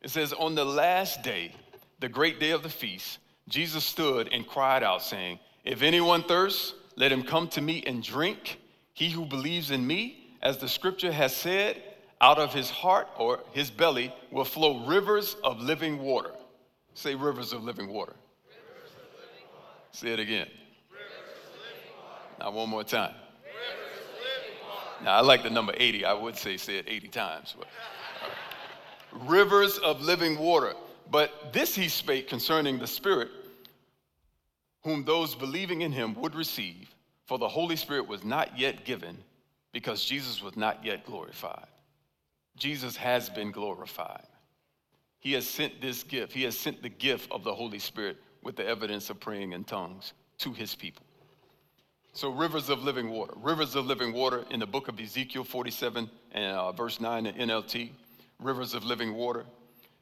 It 0.01 0.09
says, 0.09 0.33
On 0.33 0.55
the 0.55 0.65
last 0.65 1.23
day, 1.23 1.53
the 1.99 2.09
great 2.09 2.39
day 2.39 2.51
of 2.51 2.63
the 2.63 2.69
feast, 2.69 3.19
Jesus 3.47 3.83
stood 3.83 4.29
and 4.31 4.47
cried 4.47 4.83
out, 4.83 5.01
saying, 5.01 5.39
If 5.65 5.81
anyone 5.81 6.23
thirsts, 6.23 6.73
let 6.95 7.12
him 7.12 7.23
come 7.23 7.47
to 7.49 7.62
me 7.62 7.83
and 7.85 8.03
drink. 8.03 8.59
He 8.93 9.09
who 9.09 9.25
believes 9.25 9.71
in 9.71 9.85
me, 9.85 10.35
as 10.41 10.57
the 10.57 10.67
scripture 10.67 11.12
has 11.12 11.35
said, 11.35 11.81
out 12.21 12.38
of 12.38 12.53
his 12.53 12.69
heart 12.69 13.07
or 13.17 13.39
his 13.51 13.71
belly 13.71 14.13
will 14.31 14.45
flow 14.45 14.85
rivers 14.85 15.35
of 15.43 15.62
living 15.62 15.99
water. 15.99 16.31
Say 16.93 17.15
rivers 17.15 17.53
of 17.53 17.63
living 17.63 17.88
water. 17.88 18.12
Of 18.12 18.17
living 19.15 19.45
water. 19.53 19.77
Say 19.91 20.09
it 20.09 20.19
again. 20.19 20.47
Now, 22.39 22.51
one 22.51 22.69
more 22.69 22.83
time. 22.83 23.13
Now, 25.03 25.15
I 25.15 25.21
like 25.21 25.43
the 25.43 25.49
number 25.49 25.73
80. 25.75 26.03
I 26.03 26.13
would 26.13 26.35
say 26.35 26.57
say 26.57 26.77
it 26.77 26.85
80 26.88 27.07
times. 27.07 27.55
But. 27.57 27.67
Rivers 29.11 29.77
of 29.79 30.01
living 30.01 30.37
water. 30.37 30.73
But 31.11 31.53
this 31.53 31.75
he 31.75 31.89
spake 31.89 32.27
concerning 32.27 32.77
the 32.77 32.87
Spirit, 32.87 33.29
whom 34.83 35.03
those 35.03 35.35
believing 35.35 35.81
in 35.81 35.91
him 35.91 36.13
would 36.15 36.35
receive, 36.35 36.93
for 37.25 37.37
the 37.37 37.47
Holy 37.47 37.75
Spirit 37.75 38.07
was 38.07 38.23
not 38.23 38.57
yet 38.57 38.85
given 38.85 39.17
because 39.71 40.05
Jesus 40.05 40.41
was 40.41 40.55
not 40.55 40.83
yet 40.85 41.05
glorified. 41.05 41.67
Jesus 42.57 42.95
has 42.97 43.29
been 43.29 43.51
glorified. 43.51 44.27
He 45.19 45.33
has 45.33 45.47
sent 45.47 45.81
this 45.81 46.03
gift, 46.03 46.33
he 46.33 46.43
has 46.43 46.57
sent 46.57 46.81
the 46.81 46.89
gift 46.89 47.31
of 47.31 47.43
the 47.43 47.53
Holy 47.53 47.79
Spirit 47.79 48.17
with 48.41 48.55
the 48.55 48.65
evidence 48.65 49.09
of 49.09 49.19
praying 49.19 49.51
in 49.53 49.63
tongues 49.63 50.13
to 50.39 50.53
his 50.53 50.75
people. 50.75 51.05
So, 52.13 52.31
rivers 52.31 52.69
of 52.69 52.83
living 52.83 53.09
water. 53.11 53.33
Rivers 53.37 53.75
of 53.75 53.85
living 53.85 54.13
water 54.13 54.45
in 54.49 54.59
the 54.59 54.65
book 54.65 54.87
of 54.87 54.99
Ezekiel 54.99 55.43
47 55.43 56.09
and 56.31 56.57
uh, 56.57 56.71
verse 56.71 56.99
9 56.99 57.25
in 57.27 57.49
NLT. 57.49 57.91
Rivers 58.39 58.73
of 58.73 58.84
living 58.84 59.13
water. 59.13 59.45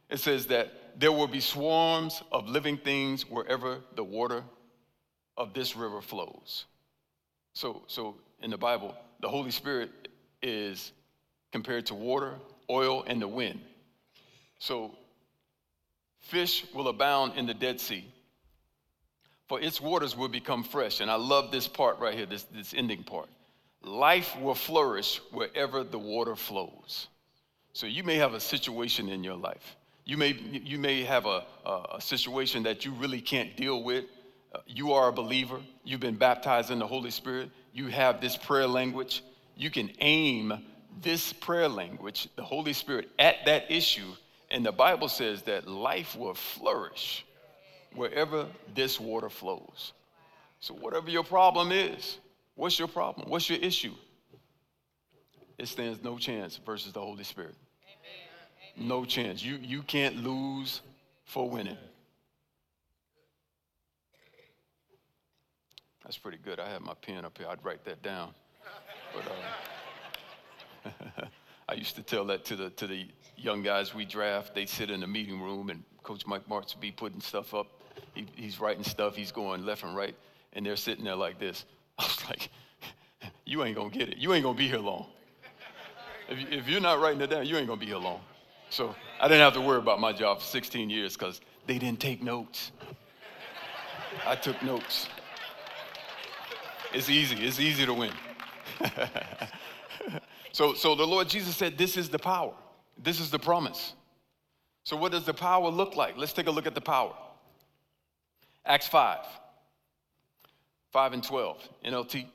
It 0.10 0.20
says 0.20 0.48
that 0.48 1.00
there 1.00 1.12
will 1.12 1.28
be 1.28 1.40
swarms 1.40 2.22
of 2.32 2.48
living 2.48 2.78
things 2.78 3.30
wherever 3.30 3.80
the 3.96 4.04
water 4.04 4.44
of 5.36 5.54
this 5.54 5.76
river 5.76 6.02
flows. 6.02 6.66
So, 7.54 7.84
so 7.88 8.16
in 8.42 8.52
the 8.52 8.58
Bible, 8.58 8.96
the 9.20 9.28
Holy 9.28 9.52
Spirit 9.52 9.90
is 10.42 10.92
compared 11.52 11.88
to 11.88 11.96
water, 11.96 12.36
oil, 12.70 13.04
and 13.08 13.22
the 13.22 13.28
wind. 13.28 13.60
So, 14.60 14.96
fish 16.20 16.66
will 16.74 16.88
abound 16.88 17.34
in 17.36 17.46
the 17.46 17.54
Dead 17.54 17.80
Sea 17.80 18.06
for 19.48 19.62
its 19.62 19.80
waters 19.80 20.16
will 20.16 20.28
become 20.28 20.64
fresh. 20.64 21.00
And 21.00 21.10
I 21.10 21.16
love 21.16 21.52
this 21.52 21.68
part 21.68 22.00
right 22.00 22.14
here, 22.14 22.26
this, 22.26 22.44
this 22.44 22.74
ending 22.74 23.04
part. 23.04 23.30
Life 23.82 24.38
will 24.40 24.56
flourish 24.56 25.22
wherever 25.32 25.84
the 25.84 26.00
water 26.00 26.36
flows. 26.36 27.08
So 27.74 27.86
you 27.86 28.04
may 28.04 28.16
have 28.16 28.34
a 28.34 28.40
situation 28.40 29.10
in 29.10 29.24
your 29.24 29.36
life. 29.36 29.76
You 30.06 30.18
may, 30.18 30.30
you 30.30 30.78
may 30.80 31.04
have 31.04 31.26
a, 31.26 31.44
a, 31.66 32.00
situation 32.00 32.64
that 32.64 32.86
you 32.86 32.94
really 32.94 33.20
can't 33.20 33.56
deal 33.58 33.84
with. 33.84 34.06
Uh, 34.56 34.60
you 34.66 34.94
are 34.94 35.10
a 35.10 35.12
believer. 35.12 35.60
You've 35.84 36.00
been 36.00 36.16
baptized 36.16 36.72
in 36.72 36.80
the 36.80 36.88
Holy 36.88 37.12
Spirit. 37.12 37.52
You 37.74 37.88
have 37.88 38.22
this 38.22 38.38
prayer 38.38 38.68
language. 38.68 39.22
You 39.58 39.70
can 39.70 39.92
aim 40.00 40.64
this 41.02 41.34
prayer 41.34 41.68
language, 41.68 42.30
the 42.38 42.44
Holy 42.44 42.74
Spirit, 42.74 43.10
at 43.20 43.36
that 43.46 43.70
issue. 43.70 44.14
And 44.50 44.66
the 44.66 44.72
Bible 44.72 45.10
says 45.10 45.42
that 45.44 45.68
life 45.68 46.16
will 46.16 46.34
flourish 46.34 47.26
wherever 47.94 48.48
this 48.74 49.00
water 49.00 49.30
flows. 49.30 49.94
So, 50.60 50.74
whatever 50.74 51.10
your 51.10 51.24
problem 51.24 51.72
is, 51.72 52.18
what's 52.56 52.80
your 52.80 52.88
problem? 52.88 53.30
What's 53.30 53.50
your 53.50 53.60
issue? 53.60 53.94
It 55.58 55.68
stands 55.68 56.04
no 56.04 56.18
chance 56.18 56.60
versus 56.66 56.94
the 56.94 57.02
Holy 57.02 57.24
Spirit. 57.24 57.56
No 58.76 59.06
chance. 59.06 59.44
You, 59.44 59.58
you 59.62 59.82
can't 59.82 60.24
lose 60.24 60.82
for 61.26 61.50
winning. 61.50 61.78
That's 66.04 66.18
pretty 66.18 66.38
good. 66.38 66.60
I 66.60 66.70
have 66.70 66.82
my 66.82 66.94
pen 67.02 67.26
up 67.26 67.38
here. 67.38 67.48
I'd 67.50 67.64
write 67.66 67.84
that 67.86 68.02
down. 68.04 68.34
But 69.14 70.92
uh, 70.92 71.26
I 71.70 71.74
used 71.74 71.96
to 71.96 72.04
tell 72.04 72.24
that 72.26 72.46
to 72.46 72.56
the 72.56 72.70
to 72.72 72.88
the 72.88 73.08
young 73.36 73.62
guys 73.62 73.94
we 73.94 74.06
draft. 74.06 74.56
They'd 74.56 74.70
sit 74.70 74.90
in 74.90 75.02
the 75.02 75.08
meeting 75.08 75.42
room, 75.42 75.70
and 75.70 75.84
Coach 76.04 76.26
Mike 76.26 76.48
Martz 76.48 76.76
would 76.76 76.82
be 76.82 76.92
putting 76.92 77.20
stuff 77.20 77.54
up. 77.54 77.68
He, 78.14 78.26
he's 78.36 78.60
writing 78.60 78.84
stuff. 78.84 79.16
He's 79.16 79.34
going 79.34 79.66
left 79.66 79.84
and 79.84 79.96
right, 79.96 80.16
and 80.54 80.66
they're 80.66 80.78
sitting 80.78 81.04
there 81.04 81.16
like 81.16 81.40
this. 81.40 81.66
I 81.98 82.04
was 82.04 82.26
like, 82.30 82.50
"You 83.46 83.64
ain't 83.64 83.76
gonna 83.76 83.90
get 83.90 84.08
it. 84.08 84.18
You 84.18 84.34
ain't 84.34 84.44
gonna 84.44 84.58
be 84.58 84.68
here 84.68 84.78
long. 84.78 85.08
If, 86.30 86.40
you, 86.40 86.48
if 86.52 86.68
you're 86.68 86.82
not 86.82 87.00
writing 87.00 87.22
it 87.22 87.30
down, 87.30 87.46
you 87.46 87.58
ain't 87.58 87.68
gonna 87.68 87.80
be 87.80 87.86
here 87.86 87.98
long." 87.98 88.22
So 88.70 88.96
I 89.20 89.28
didn't 89.28 89.44
have 89.44 89.54
to 89.54 89.62
worry 89.62 89.78
about 89.78 90.00
my 90.00 90.12
job 90.12 90.40
for 90.40 90.46
16 90.46 90.90
years 90.90 91.14
because 91.14 91.42
they 91.66 91.78
didn't 91.78 92.00
take 92.00 92.22
notes. 92.22 92.72
I 94.26 94.36
took 94.36 94.62
notes. 94.62 95.08
It's 96.94 97.10
easy. 97.10 97.36
It's 97.36 97.60
easy 97.60 97.86
to 97.86 97.94
win. 97.94 98.12
so, 100.52 100.74
so 100.74 100.96
the 100.96 101.06
Lord 101.06 101.30
Jesus 101.30 101.56
said, 101.56 101.78
This 101.78 101.98
is 101.98 102.10
the 102.10 102.20
power. 102.20 102.54
This 102.98 103.20
is 103.20 103.30
the 103.30 103.40
promise. 103.40 103.94
So, 104.84 104.96
what 104.96 105.12
does 105.12 105.26
the 105.26 105.34
power 105.34 105.70
look 105.70 105.96
like? 105.96 106.18
Let's 106.18 106.34
take 106.34 106.48
a 106.48 106.52
look 106.52 106.66
at 106.66 106.76
the 106.76 106.82
power. 106.82 107.14
Acts 108.66 108.88
5, 108.88 109.20
5 110.92 111.14
and 111.14 111.24
12, 111.24 111.70
NLT. 111.86 112.26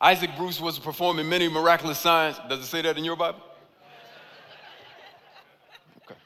Isaac 0.00 0.30
Bruce 0.36 0.60
was 0.60 0.78
performing 0.78 1.28
many 1.28 1.48
miraculous 1.48 1.98
signs. 1.98 2.40
Does 2.48 2.60
it 2.60 2.66
say 2.66 2.80
that 2.82 2.96
in 2.96 3.04
your 3.04 3.16
Bible? 3.16 3.40
Okay. 6.04 6.18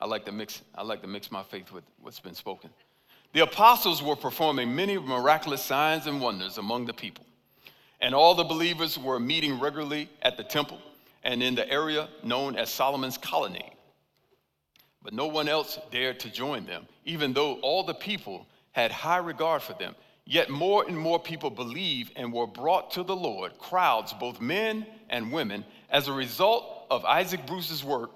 I 0.00 0.06
like 0.06 0.24
to 0.26 0.32
mix, 0.32 0.62
I 0.74 0.82
like 0.82 1.02
to 1.02 1.08
mix 1.08 1.32
my 1.32 1.42
faith 1.42 1.72
with 1.72 1.82
what's 2.00 2.20
been 2.20 2.34
spoken. 2.34 2.70
The 3.32 3.40
apostles 3.40 4.02
were 4.02 4.14
performing 4.14 4.76
many 4.76 4.98
miraculous 4.98 5.62
signs 5.62 6.06
and 6.06 6.20
wonders 6.20 6.58
among 6.58 6.86
the 6.86 6.92
people. 6.92 7.24
And 8.00 8.14
all 8.14 8.34
the 8.34 8.44
believers 8.44 8.98
were 8.98 9.18
meeting 9.18 9.58
regularly 9.58 10.08
at 10.22 10.36
the 10.36 10.44
temple 10.44 10.78
and 11.24 11.42
in 11.42 11.54
the 11.54 11.68
area 11.68 12.08
known 12.22 12.56
as 12.56 12.70
Solomon's 12.70 13.18
colonnade. 13.18 13.72
But 15.02 15.12
no 15.12 15.26
one 15.26 15.48
else 15.48 15.78
dared 15.90 16.20
to 16.20 16.30
join 16.30 16.66
them, 16.66 16.86
even 17.04 17.32
though 17.32 17.54
all 17.62 17.82
the 17.82 17.94
people 17.94 18.46
had 18.72 18.92
high 18.92 19.18
regard 19.18 19.62
for 19.62 19.72
them. 19.74 19.94
Yet 20.24 20.50
more 20.50 20.84
and 20.86 20.96
more 20.96 21.18
people 21.18 21.50
believed 21.50 22.12
and 22.16 22.32
were 22.32 22.46
brought 22.46 22.92
to 22.92 23.02
the 23.02 23.16
Lord, 23.16 23.58
crowds, 23.58 24.12
both 24.12 24.40
men 24.40 24.86
and 25.10 25.32
women, 25.32 25.64
as 25.90 26.08
a 26.08 26.12
result 26.12 26.86
of 26.90 27.04
Isaac 27.04 27.46
Bruce's 27.46 27.82
work. 27.82 28.10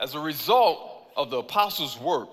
As 0.00 0.14
a 0.14 0.20
result 0.20 1.10
of 1.16 1.30
the 1.30 1.38
apostles' 1.38 1.98
work, 1.98 2.28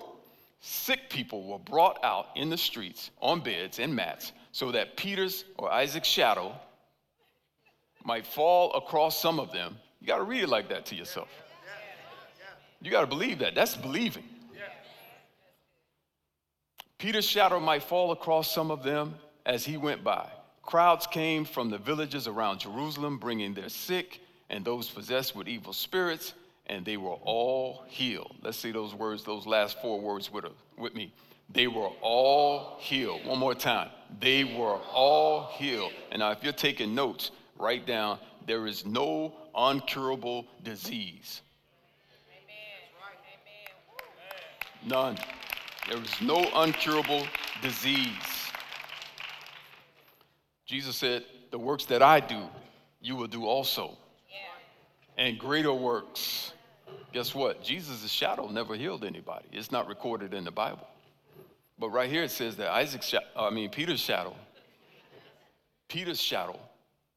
sick 0.60 1.10
people 1.10 1.46
were 1.48 1.58
brought 1.58 1.98
out 2.04 2.28
in 2.36 2.48
the 2.48 2.56
streets 2.56 3.10
on 3.20 3.40
beds 3.40 3.80
and 3.80 3.94
mats 3.94 4.32
so 4.52 4.70
that 4.70 4.96
Peter's 4.96 5.44
or 5.58 5.70
Isaac's 5.70 6.08
shadow 6.08 6.54
might 8.04 8.24
fall 8.24 8.72
across 8.74 9.20
some 9.20 9.40
of 9.40 9.52
them. 9.52 9.76
You 10.00 10.06
got 10.06 10.18
to 10.18 10.22
read 10.22 10.44
it 10.44 10.48
like 10.48 10.68
that 10.68 10.86
to 10.86 10.94
yourself. 10.94 11.28
You 12.80 12.90
got 12.90 13.00
to 13.00 13.06
believe 13.08 13.40
that. 13.40 13.56
That's 13.56 13.76
believing. 13.76 14.22
Peter's 16.98 17.26
shadow 17.26 17.60
might 17.60 17.82
fall 17.82 18.12
across 18.12 18.52
some 18.52 18.70
of 18.70 18.82
them 18.82 19.14
as 19.44 19.64
he 19.64 19.76
went 19.76 20.02
by. 20.02 20.28
Crowds 20.62 21.06
came 21.06 21.44
from 21.44 21.70
the 21.70 21.78
villages 21.78 22.26
around 22.26 22.60
Jerusalem, 22.60 23.18
bringing 23.18 23.54
their 23.54 23.68
sick 23.68 24.20
and 24.50 24.64
those 24.64 24.88
possessed 24.88 25.36
with 25.36 25.46
evil 25.48 25.72
spirits 25.72 26.34
and 26.66 26.84
they 26.84 26.96
were 26.96 27.16
all 27.22 27.84
healed. 27.88 28.34
Let's 28.42 28.58
see 28.58 28.72
those 28.72 28.94
words, 28.94 29.24
those 29.24 29.46
last 29.46 29.80
four 29.80 30.00
words 30.00 30.32
with, 30.32 30.46
with 30.76 30.94
me. 30.94 31.12
They 31.48 31.68
were 31.68 31.90
all 32.00 32.76
healed. 32.80 33.24
One 33.24 33.38
more 33.38 33.54
time. 33.54 33.90
They 34.20 34.42
were 34.42 34.78
all 34.92 35.46
healed. 35.54 35.92
And 36.10 36.18
now, 36.20 36.32
if 36.32 36.42
you're 36.42 36.52
taking 36.52 36.94
notes, 36.94 37.30
write 37.56 37.86
down 37.86 38.18
there 38.46 38.66
is 38.66 38.84
no 38.84 39.34
uncurable 39.54 40.46
disease. 40.64 41.42
None. 44.84 45.16
There 45.88 46.02
is 46.02 46.20
no 46.20 46.44
uncurable 46.54 47.26
disease. 47.62 48.10
Jesus 50.64 50.96
said, 50.96 51.24
The 51.50 51.58
works 51.58 51.84
that 51.86 52.02
I 52.02 52.20
do, 52.20 52.42
you 53.00 53.16
will 53.16 53.28
do 53.28 53.44
also. 53.44 53.96
And 55.18 55.38
greater 55.38 55.72
works 55.72 56.52
Guess 57.16 57.34
what? 57.34 57.62
Jesus' 57.62 58.10
shadow 58.10 58.46
never 58.48 58.74
healed 58.74 59.02
anybody. 59.02 59.46
It's 59.50 59.72
not 59.72 59.88
recorded 59.88 60.34
in 60.34 60.44
the 60.44 60.50
Bible. 60.50 60.86
But 61.78 61.88
right 61.88 62.10
here 62.10 62.24
it 62.24 62.30
says 62.30 62.56
that 62.56 62.70
Isaac's, 62.70 63.06
shadow, 63.06 63.24
I 63.34 63.48
mean, 63.48 63.70
Peter's 63.70 64.00
shadow, 64.00 64.36
Peter's 65.88 66.20
shadow 66.20 66.58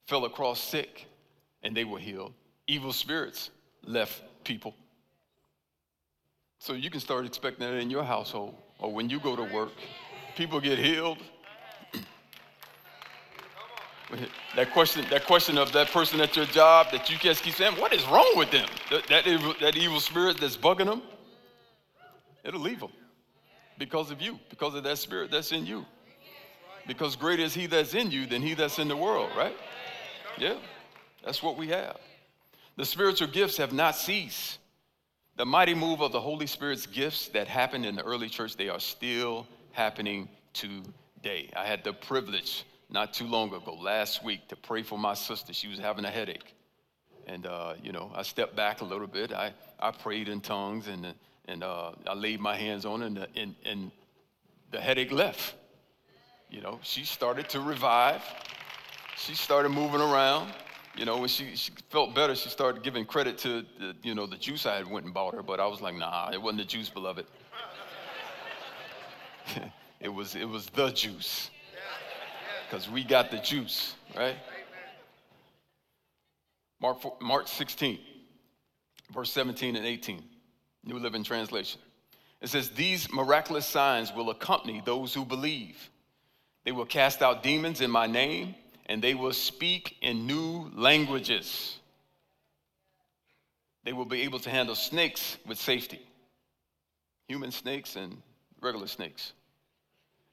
fell 0.08 0.24
across 0.24 0.62
sick 0.62 1.06
and 1.64 1.76
they 1.76 1.84
were 1.84 2.00
healed. 2.00 2.34
Evil 2.66 2.94
spirits 2.94 3.50
left 3.84 4.24
people. 4.46 4.74
So 6.60 6.74
you 6.74 6.90
can 6.90 7.00
start 7.00 7.26
expecting 7.26 7.66
that 7.66 7.76
in 7.76 7.90
your 7.90 8.04
household 8.04 8.56
or 8.80 8.94
when 8.94 9.10
you 9.10 9.20
go 9.20 9.36
to 9.36 9.44
work. 9.44 9.72
People 10.36 10.60
get 10.60 10.78
healed 10.78 11.18
that 14.56 14.72
question, 14.74 15.06
that 15.10 15.26
question 15.26 15.58
of 15.58 15.72
that 15.72 15.88
person 15.88 16.20
at 16.20 16.36
your 16.36 16.46
job 16.46 16.88
that 16.92 17.10
you 17.10 17.18
just 17.18 17.44
keep 17.44 17.54
saying, 17.54 17.80
what 17.80 17.94
is 17.94 18.06
wrong 18.08 18.32
with 18.36 18.52
them? 18.52 18.68
That, 18.92 19.08
that, 19.08 19.28
evil, 19.28 19.54
that 19.62 19.78
evil 19.78 20.00
spirit 20.00 20.40
that's 20.40 20.58
bugging 20.58 20.86
them, 20.86 21.02
it'll 22.44 22.60
leave 22.60 22.82
them 22.82 22.92
because 23.78 24.12
of 24.12 24.22
you, 24.22 24.38
because 24.50 24.76
of 24.76 24.84
that 24.84 24.98
spirit 24.98 25.32
that's 25.32 25.54
in 25.54 25.66
you. 25.66 25.86
Because 26.88 27.16
greater 27.16 27.44
is 27.44 27.54
he 27.54 27.68
that's 27.68 27.94
in 27.94 28.12
you 28.12 28.26
than 28.26 28.42
he 28.42 28.54
that's 28.54 28.80
in 28.80 28.88
the 28.88 28.98
world, 28.98 29.30
right? 29.38 29.56
Yeah, 30.38 30.56
that's 31.24 31.42
what 31.42 31.56
we 31.56 31.70
have. 31.70 31.98
The 32.76 32.86
spiritual 32.86 33.28
gifts 33.28 33.58
have 33.58 33.72
not 33.72 33.96
ceased. 33.96 34.60
The 35.40 35.46
mighty 35.46 35.74
move 35.74 36.02
of 36.02 36.12
the 36.12 36.20
Holy 36.20 36.48
Spirit's 36.48 36.86
gifts 36.86 37.30
that 37.30 37.48
happened 37.48 37.86
in 37.86 37.96
the 37.96 38.04
early 38.04 38.28
church, 38.28 38.58
they 38.58 38.68
are 38.68 38.78
still 38.82 39.48
happening 39.72 40.28
today. 40.52 41.50
I 41.56 41.66
had 41.66 41.82
the 41.82 41.94
privilege 41.94 42.66
not 42.90 43.14
too 43.14 43.26
long 43.26 43.54
ago, 43.54 43.74
last 43.74 44.22
week, 44.22 44.50
to 44.50 44.58
pray 44.58 44.84
for 44.84 45.00
my 45.00 45.14
sister. 45.14 45.54
She 45.54 45.70
was 45.70 45.80
having 45.80 46.04
a 46.04 46.10
headache. 46.10 46.54
And, 47.26 47.46
uh, 47.46 47.76
you 47.82 47.94
know, 47.94 48.12
I 48.14 48.24
stepped 48.24 48.54
back 48.54 48.82
a 48.82 48.84
little 48.84 49.08
bit. 49.08 49.32
I, 49.32 49.54
I 49.80 49.92
prayed 49.92 50.28
in 50.28 50.42
tongues 50.42 50.90
and, 50.90 51.14
and 51.46 51.64
uh, 51.64 51.92
I 52.06 52.16
laid 52.16 52.42
my 52.42 52.58
hands 52.58 52.84
on 52.84 53.00
her, 53.00 53.08
and, 53.08 53.26
and, 53.38 53.56
and 53.64 53.92
the 54.72 54.82
headache 54.82 55.14
left. 55.14 55.56
You 56.50 56.60
know, 56.60 56.80
she 56.84 57.06
started 57.06 57.48
to 57.52 57.62
revive. 57.62 58.24
She 59.16 59.36
started 59.36 59.70
moving 59.70 60.02
around. 60.02 60.52
You 60.96 61.06
know, 61.06 61.18
when 61.18 61.30
she, 61.30 61.56
she 61.56 61.72
felt 61.90 62.14
better, 62.14 62.36
she 62.36 62.50
started 62.50 62.84
giving 62.84 63.06
credit 63.06 63.38
to, 63.40 63.66
the, 63.80 63.96
you 64.04 64.16
know, 64.16 64.26
the 64.26 64.36
juice 64.36 64.66
I 64.66 64.76
had 64.78 64.90
went 64.90 65.06
and 65.06 65.14
bought 65.14 65.34
her. 65.34 65.44
But 65.44 65.60
I 65.60 65.68
was 65.68 65.82
like, 65.82 65.96
nah, 65.96 66.32
it 66.32 66.42
wasn't 66.42 66.60
the 66.60 66.66
juice, 66.66 66.90
beloved. 66.90 67.26
it, 70.00 70.10
was, 70.10 70.36
it 70.36 70.48
was 70.48 70.68
the 70.68 70.90
juice 70.90 71.50
because 72.70 72.90
we 72.90 73.04
got 73.04 73.32
the 73.32 73.38
juice, 73.38 73.96
right? 74.16 74.36
Mark, 76.82 77.22
Mark 77.22 77.48
16, 77.48 78.00
verse 79.14 79.32
17 79.32 79.76
and 79.76 79.86
18, 79.86 80.24
New 80.86 81.00
Living 81.00 81.24
Translation. 81.24 81.82
It 82.42 82.50
says, 82.50 82.70
These 82.70 83.12
miraculous 83.12 83.66
signs 83.66 84.14
will 84.14 84.30
accompany 84.30 84.82
those 84.86 85.14
who 85.14 85.26
believe. 85.26 85.90
They 86.64 86.72
will 86.72 86.86
cast 86.86 87.22
out 87.22 87.44
demons 87.44 87.82
in 87.82 87.92
my 87.92 88.08
name, 88.08 88.56
and 88.90 89.02
they 89.02 89.14
will 89.16 89.32
speak 89.32 89.96
in 90.02 90.28
new 90.28 90.70
languages. 90.76 91.78
They 93.86 93.94
will 93.94 94.04
be 94.04 94.24
able 94.24 94.40
to 94.40 94.50
handle 94.50 94.76
snakes 94.76 95.38
with 95.48 95.58
safety 95.58 96.02
human 97.30 97.52
snakes 97.52 97.96
and 97.96 98.22
regular 98.60 98.88
snakes. 98.88 99.34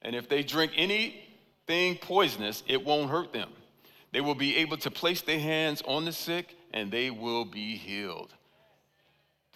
And 0.01 0.15
if 0.15 0.27
they 0.27 0.43
drink 0.43 0.73
anything 0.75 1.95
poisonous, 2.01 2.63
it 2.67 2.83
won't 2.83 3.09
hurt 3.09 3.31
them. 3.31 3.49
They 4.11 4.19
will 4.19 4.35
be 4.35 4.57
able 4.57 4.77
to 4.77 4.89
place 4.89 5.21
their 5.21 5.39
hands 5.39 5.83
on 5.85 6.05
the 6.05 6.11
sick 6.11 6.57
and 6.73 6.91
they 6.91 7.11
will 7.11 7.45
be 7.45 7.77
healed. 7.77 8.33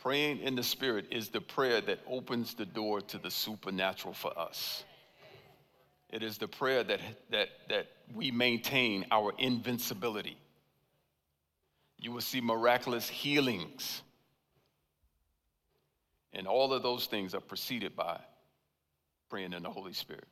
Praying 0.02 0.40
in 0.40 0.56
the 0.56 0.64
Spirit 0.64 1.08
is 1.12 1.30
the 1.30 1.42
prayer 1.42 1.82
that 1.82 2.00
opens 2.08 2.54
the 2.54 2.66
door 2.66 3.02
to 3.02 3.18
the 3.18 3.32
supernatural 3.32 4.14
for 4.14 4.38
us. 4.38 4.84
It 6.12 6.24
is 6.24 6.38
the 6.38 6.47
prayer 6.47 6.84
that, 6.84 7.00
that, 7.30 7.50
that 7.69 7.88
we 8.13 8.32
maintain 8.32 9.06
our 9.12 9.34
invincibility. 9.38 10.38
You 11.97 12.12
will 12.12 12.21
see 12.21 12.41
miraculous 12.41 13.08
healings. 13.08 14.02
And 16.34 16.47
all 16.47 16.74
of 16.74 16.84
those 16.84 17.06
things 17.06 17.34
are 17.34 17.39
preceded 17.39 17.95
by 17.95 18.19
praying 19.30 19.54
in 19.54 19.63
the 19.63 19.69
Holy 19.69 19.93
Spirit. 19.93 20.26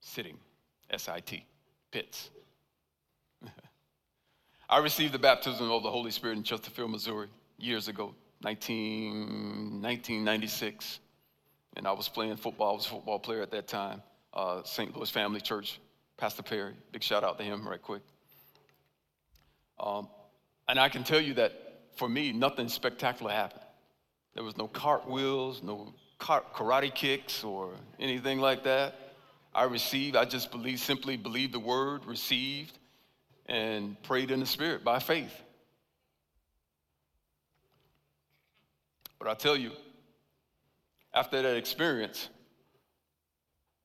Sitting, 0.00 0.36
S 0.90 1.08
I 1.08 1.20
T, 1.20 1.44
pits. 1.90 2.30
I 4.68 4.78
received 4.78 5.14
the 5.14 5.18
baptism 5.18 5.70
of 5.70 5.82
the 5.82 5.90
Holy 5.90 6.10
Spirit 6.10 6.36
in 6.36 6.42
Chesterfield, 6.42 6.90
Missouri, 6.90 7.28
years 7.58 7.88
ago, 7.88 8.14
19, 8.42 9.82
1996. 9.82 11.00
And 11.76 11.86
I 11.86 11.92
was 11.92 12.08
playing 12.08 12.36
football. 12.36 12.72
I 12.72 12.74
was 12.74 12.86
a 12.86 12.90
football 12.90 13.18
player 13.18 13.42
at 13.42 13.50
that 13.52 13.68
time. 13.68 14.02
Uh, 14.32 14.62
St. 14.64 14.96
Louis 14.96 15.10
Family 15.10 15.40
Church, 15.40 15.80
Pastor 16.16 16.42
Perry. 16.42 16.74
Big 16.92 17.02
shout 17.02 17.24
out 17.24 17.38
to 17.38 17.44
him, 17.44 17.66
right 17.66 17.82
quick. 17.82 18.02
Um, 19.78 20.08
and 20.68 20.78
I 20.78 20.88
can 20.88 21.02
tell 21.02 21.20
you 21.20 21.34
that 21.34 21.52
for 21.96 22.08
me, 22.08 22.32
nothing 22.32 22.68
spectacular 22.68 23.32
happened. 23.32 23.62
There 24.34 24.44
was 24.44 24.56
no 24.56 24.68
cartwheels, 24.68 25.62
no 25.62 25.92
karate 26.18 26.94
kicks, 26.94 27.42
or 27.42 27.72
anything 27.98 28.38
like 28.38 28.64
that. 28.64 28.94
I 29.54 29.64
received, 29.64 30.14
I 30.14 30.24
just 30.24 30.50
simply 30.76 31.16
believed 31.16 31.52
the 31.52 31.60
word, 31.60 32.04
received, 32.04 32.78
and 33.46 34.00
prayed 34.04 34.30
in 34.30 34.38
the 34.40 34.46
spirit 34.46 34.84
by 34.84 35.00
faith. 35.00 35.34
But 39.18 39.28
I 39.28 39.34
tell 39.34 39.56
you, 39.56 39.72
after 41.12 41.42
that 41.42 41.56
experience, 41.56 42.28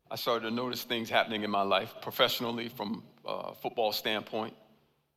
I 0.09 0.15
started 0.15 0.49
to 0.49 0.51
notice 0.51 0.83
things 0.83 1.09
happening 1.09 1.43
in 1.43 1.49
my 1.49 1.63
life 1.63 1.95
professionally 2.01 2.69
from 2.69 3.03
a 3.25 3.55
football 3.55 3.91
standpoint. 3.91 4.53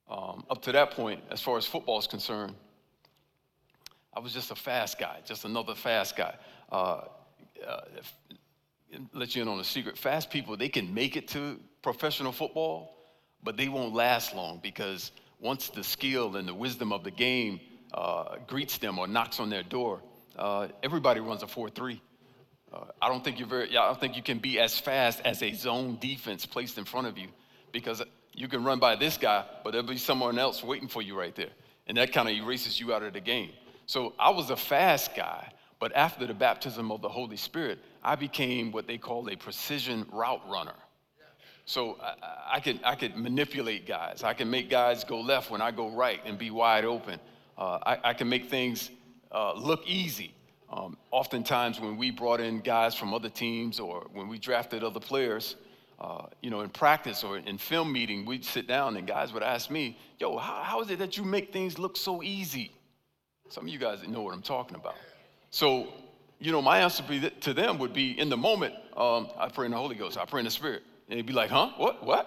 Um, 0.08 0.44
up 0.48 0.62
to 0.62 0.72
that 0.72 0.92
point, 0.92 1.22
as 1.30 1.42
far 1.42 1.58
as 1.58 1.66
football 1.66 1.98
is 1.98 2.06
concerned, 2.06 2.54
I 4.16 4.20
was 4.20 4.32
just 4.32 4.50
a 4.50 4.54
fast 4.54 4.98
guy, 4.98 5.18
just 5.26 5.44
another 5.44 5.74
fast 5.74 6.16
guy. 6.16 6.34
Uh, 6.72 7.02
uh, 7.66 7.80
let 9.12 9.36
you 9.36 9.42
in 9.42 9.48
on 9.48 9.60
a 9.60 9.64
secret. 9.64 9.98
Fast 9.98 10.30
people, 10.30 10.56
they 10.56 10.70
can 10.70 10.94
make 10.94 11.16
it 11.16 11.28
to 11.28 11.60
professional 11.82 12.32
football, 12.32 12.96
but 13.42 13.58
they 13.58 13.68
won't 13.68 13.94
last 13.94 14.34
long 14.34 14.58
because 14.62 15.12
once 15.38 15.68
the 15.68 15.84
skill 15.84 16.36
and 16.36 16.48
the 16.48 16.54
wisdom 16.54 16.92
of 16.92 17.04
the 17.04 17.10
game 17.10 17.60
uh, 17.92 18.36
greets 18.46 18.78
them 18.78 18.98
or 18.98 19.06
knocks 19.06 19.38
on 19.38 19.50
their 19.50 19.62
door, 19.62 20.00
uh, 20.38 20.68
everybody 20.82 21.20
runs 21.20 21.42
a 21.42 21.46
4 21.46 21.68
3. 21.68 22.00
Uh, 22.72 22.84
I 23.00 23.08
don't 23.08 23.24
think 23.24 23.38
you're 23.38 23.48
very, 23.48 23.68
I 23.70 23.86
don't 23.86 24.00
think 24.00 24.16
you 24.16 24.22
can 24.22 24.38
be 24.38 24.58
as 24.58 24.78
fast 24.78 25.20
as 25.24 25.42
a 25.42 25.52
zone 25.52 25.98
defense 26.00 26.44
placed 26.44 26.78
in 26.78 26.84
front 26.84 27.06
of 27.06 27.16
you 27.16 27.28
because 27.72 28.02
you 28.34 28.48
can 28.48 28.62
run 28.62 28.78
by 28.78 28.96
this 28.96 29.16
guy, 29.16 29.44
but 29.64 29.72
there'll 29.72 29.86
be 29.86 29.96
someone 29.96 30.38
else 30.38 30.62
waiting 30.62 30.88
for 30.88 31.02
you 31.02 31.18
right 31.18 31.34
there. 31.34 31.50
And 31.86 31.96
that 31.96 32.12
kind 32.12 32.28
of 32.28 32.34
erases 32.34 32.78
you 32.78 32.92
out 32.92 33.02
of 33.02 33.14
the 33.14 33.20
game. 33.20 33.50
So 33.86 34.12
I 34.18 34.30
was 34.30 34.50
a 34.50 34.56
fast 34.56 35.16
guy, 35.16 35.50
but 35.80 35.94
after 35.96 36.26
the 36.26 36.34
baptism 36.34 36.92
of 36.92 37.00
the 37.00 37.08
Holy 37.08 37.36
Spirit, 37.36 37.78
I 38.04 38.16
became 38.16 38.70
what 38.70 38.86
they 38.86 38.98
call 38.98 39.28
a 39.30 39.36
precision 39.36 40.06
route 40.12 40.42
runner. 40.48 40.74
So 41.64 41.98
I, 42.00 42.56
I 42.56 42.60
could, 42.60 42.80
I 42.82 42.94
could 42.94 43.16
manipulate 43.16 43.86
guys. 43.86 44.22
I 44.22 44.32
can 44.32 44.50
make 44.50 44.70
guys 44.70 45.04
go 45.04 45.20
left 45.20 45.50
when 45.50 45.60
I 45.60 45.70
go 45.70 45.90
right 45.90 46.20
and 46.24 46.38
be 46.38 46.50
wide 46.50 46.84
open. 46.84 47.20
Uh, 47.58 47.78
I, 47.84 47.98
I, 48.04 48.14
can 48.14 48.28
make 48.28 48.48
things 48.48 48.90
uh, 49.32 49.52
look 49.52 49.86
easy. 49.86 50.32
Um, 50.70 50.96
oftentimes, 51.10 51.80
when 51.80 51.96
we 51.96 52.10
brought 52.10 52.40
in 52.40 52.60
guys 52.60 52.94
from 52.94 53.14
other 53.14 53.30
teams 53.30 53.80
or 53.80 54.06
when 54.12 54.28
we 54.28 54.38
drafted 54.38 54.84
other 54.84 55.00
players, 55.00 55.56
uh, 55.98 56.26
you 56.42 56.50
know, 56.50 56.60
in 56.60 56.68
practice 56.68 57.24
or 57.24 57.38
in 57.38 57.58
film 57.58 57.92
meeting, 57.92 58.24
we'd 58.24 58.44
sit 58.44 58.68
down 58.68 58.96
and 58.96 59.06
guys 59.06 59.32
would 59.32 59.42
ask 59.42 59.70
me, 59.70 59.98
Yo, 60.18 60.36
how, 60.36 60.62
how 60.62 60.80
is 60.80 60.90
it 60.90 60.98
that 60.98 61.16
you 61.16 61.24
make 61.24 61.52
things 61.52 61.78
look 61.78 61.96
so 61.96 62.22
easy? 62.22 62.72
Some 63.48 63.64
of 63.64 63.70
you 63.70 63.78
guys 63.78 64.06
know 64.06 64.20
what 64.20 64.34
I'm 64.34 64.42
talking 64.42 64.76
about. 64.76 64.96
So, 65.50 65.88
you 66.38 66.52
know, 66.52 66.60
my 66.60 66.80
answer 66.80 67.02
to 67.40 67.54
them 67.54 67.78
would 67.78 67.94
be 67.94 68.18
in 68.18 68.28
the 68.28 68.36
moment, 68.36 68.74
um, 68.96 69.28
I 69.38 69.48
pray 69.48 69.64
in 69.64 69.72
the 69.72 69.78
Holy 69.78 69.96
Ghost, 69.96 70.18
I 70.18 70.24
pray 70.26 70.40
in 70.40 70.44
the 70.44 70.50
Spirit. 70.50 70.82
And 71.08 71.18
they'd 71.18 71.26
be 71.26 71.32
like, 71.32 71.50
huh? 71.50 71.70
What? 71.78 72.04
What? 72.04 72.26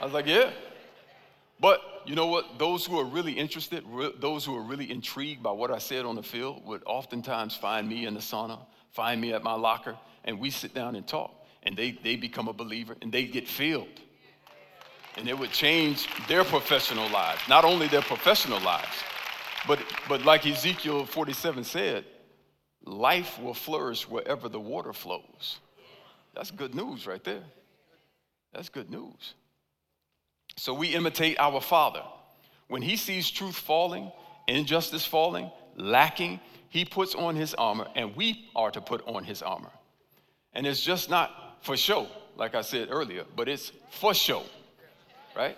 I 0.00 0.04
was 0.04 0.12
like, 0.12 0.26
yeah. 0.26 0.50
But 1.60 1.99
you 2.10 2.16
know 2.16 2.26
what? 2.26 2.58
Those 2.58 2.84
who 2.84 2.98
are 2.98 3.04
really 3.04 3.30
interested, 3.30 3.84
re- 3.86 4.12
those 4.18 4.44
who 4.44 4.56
are 4.56 4.62
really 4.62 4.90
intrigued 4.90 5.44
by 5.44 5.52
what 5.52 5.70
I 5.70 5.78
said 5.78 6.04
on 6.04 6.16
the 6.16 6.24
field 6.24 6.66
would 6.66 6.82
oftentimes 6.84 7.54
find 7.54 7.88
me 7.88 8.04
in 8.04 8.14
the 8.14 8.20
sauna, 8.20 8.58
find 8.90 9.20
me 9.20 9.32
at 9.32 9.44
my 9.44 9.52
locker, 9.52 9.96
and 10.24 10.40
we 10.40 10.50
sit 10.50 10.74
down 10.74 10.96
and 10.96 11.06
talk. 11.06 11.32
And 11.62 11.76
they, 11.76 11.92
they 11.92 12.16
become 12.16 12.48
a 12.48 12.52
believer 12.52 12.96
and 13.00 13.12
they 13.12 13.26
get 13.26 13.46
filled. 13.46 14.00
And 15.18 15.28
it 15.28 15.38
would 15.38 15.52
change 15.52 16.08
their 16.26 16.42
professional 16.42 17.08
lives, 17.10 17.42
not 17.48 17.64
only 17.64 17.86
their 17.86 18.02
professional 18.02 18.60
lives, 18.62 19.04
but, 19.68 19.78
but 20.08 20.24
like 20.24 20.44
Ezekiel 20.44 21.06
47 21.06 21.62
said, 21.62 22.04
life 22.84 23.40
will 23.40 23.54
flourish 23.54 24.08
wherever 24.08 24.48
the 24.48 24.58
water 24.58 24.92
flows. 24.92 25.60
That's 26.34 26.50
good 26.50 26.74
news 26.74 27.06
right 27.06 27.22
there. 27.22 27.44
That's 28.52 28.68
good 28.68 28.90
news. 28.90 29.34
So 30.56 30.74
we 30.74 30.88
imitate 30.88 31.38
our 31.38 31.60
Father. 31.60 32.02
When 32.68 32.82
he 32.82 32.96
sees 32.96 33.30
truth 33.30 33.56
falling, 33.56 34.12
injustice 34.46 35.04
falling, 35.06 35.50
lacking, 35.76 36.40
he 36.68 36.84
puts 36.84 37.14
on 37.14 37.34
his 37.34 37.54
armor, 37.54 37.88
and 37.96 38.14
we 38.14 38.48
are 38.54 38.70
to 38.70 38.80
put 38.80 39.06
on 39.06 39.24
his 39.24 39.42
armor. 39.42 39.70
And 40.54 40.66
it's 40.66 40.80
just 40.80 41.10
not 41.10 41.58
for 41.62 41.76
show, 41.76 42.06
like 42.36 42.54
I 42.54 42.62
said 42.62 42.88
earlier, 42.90 43.24
but 43.36 43.48
it's 43.48 43.72
for 43.90 44.14
show, 44.14 44.44
right? 45.36 45.56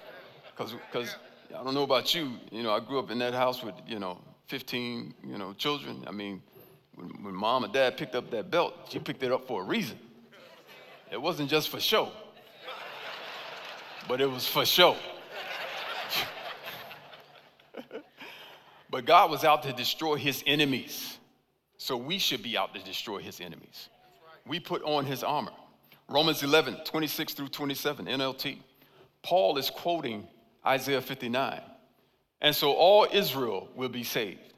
Because 0.57 1.17
I 1.51 1.63
don't 1.63 1.75
know 1.75 1.83
about 1.83 2.15
you, 2.15 2.33
you 2.51 2.63
know, 2.63 2.73
I 2.73 2.81
grew 2.81 2.99
up 2.99 3.11
in 3.11 3.19
that 3.19 3.35
house 3.35 3.63
with, 3.63 3.75
you 3.87 3.99
know, 3.99 4.19
15, 4.47 5.15
you 5.25 5.39
know, 5.39 5.53
children. 5.53 6.05
I 6.07 6.13
mean, 6.13 6.43
when, 6.95 7.09
when 7.23 7.35
mom 7.35 7.65
and 7.65 7.73
dad 7.73 7.97
picked 7.97 8.15
up 8.15 8.31
that 8.31 8.51
belt, 8.51 8.75
she 8.89 8.99
picked 8.99 9.23
it 9.23 9.33
up 9.33 9.47
for 9.47 9.63
a 9.63 9.65
reason. 9.65 9.99
It 11.11 11.21
wasn't 11.21 11.51
just 11.51 11.69
for 11.69 11.79
show, 11.79 12.11
but 14.09 14.21
it 14.21 14.31
was 14.31 14.47
for 14.47 14.65
show. 14.65 14.97
but 18.91 19.05
God 19.05 19.31
was 19.31 19.45
out 19.45 19.63
to 19.65 19.73
destroy 19.73 20.17
his 20.17 20.43
enemies. 20.47 21.19
So 21.79 21.97
we 21.97 22.19
should 22.19 22.43
be 22.43 22.57
out 22.57 22.75
to 22.75 22.85
destroy 22.85 23.19
his 23.19 23.41
enemies. 23.41 23.89
We 24.47 24.61
put 24.61 24.83
on 24.83 25.05
his 25.05 25.23
armor. 25.23 25.53
Romans 26.09 26.43
11, 26.43 26.79
26 26.85 27.35
through 27.35 27.49
27, 27.49 28.07
NLT. 28.07 28.59
Paul 29.23 29.57
is 29.57 29.71
quoting 29.71 30.29
Isaiah 30.67 31.01
59. 31.01 31.61
And 32.41 32.55
so 32.55 32.73
all 32.73 33.07
Israel 33.11 33.69
will 33.75 33.89
be 33.89 34.05
saved. 34.05 34.53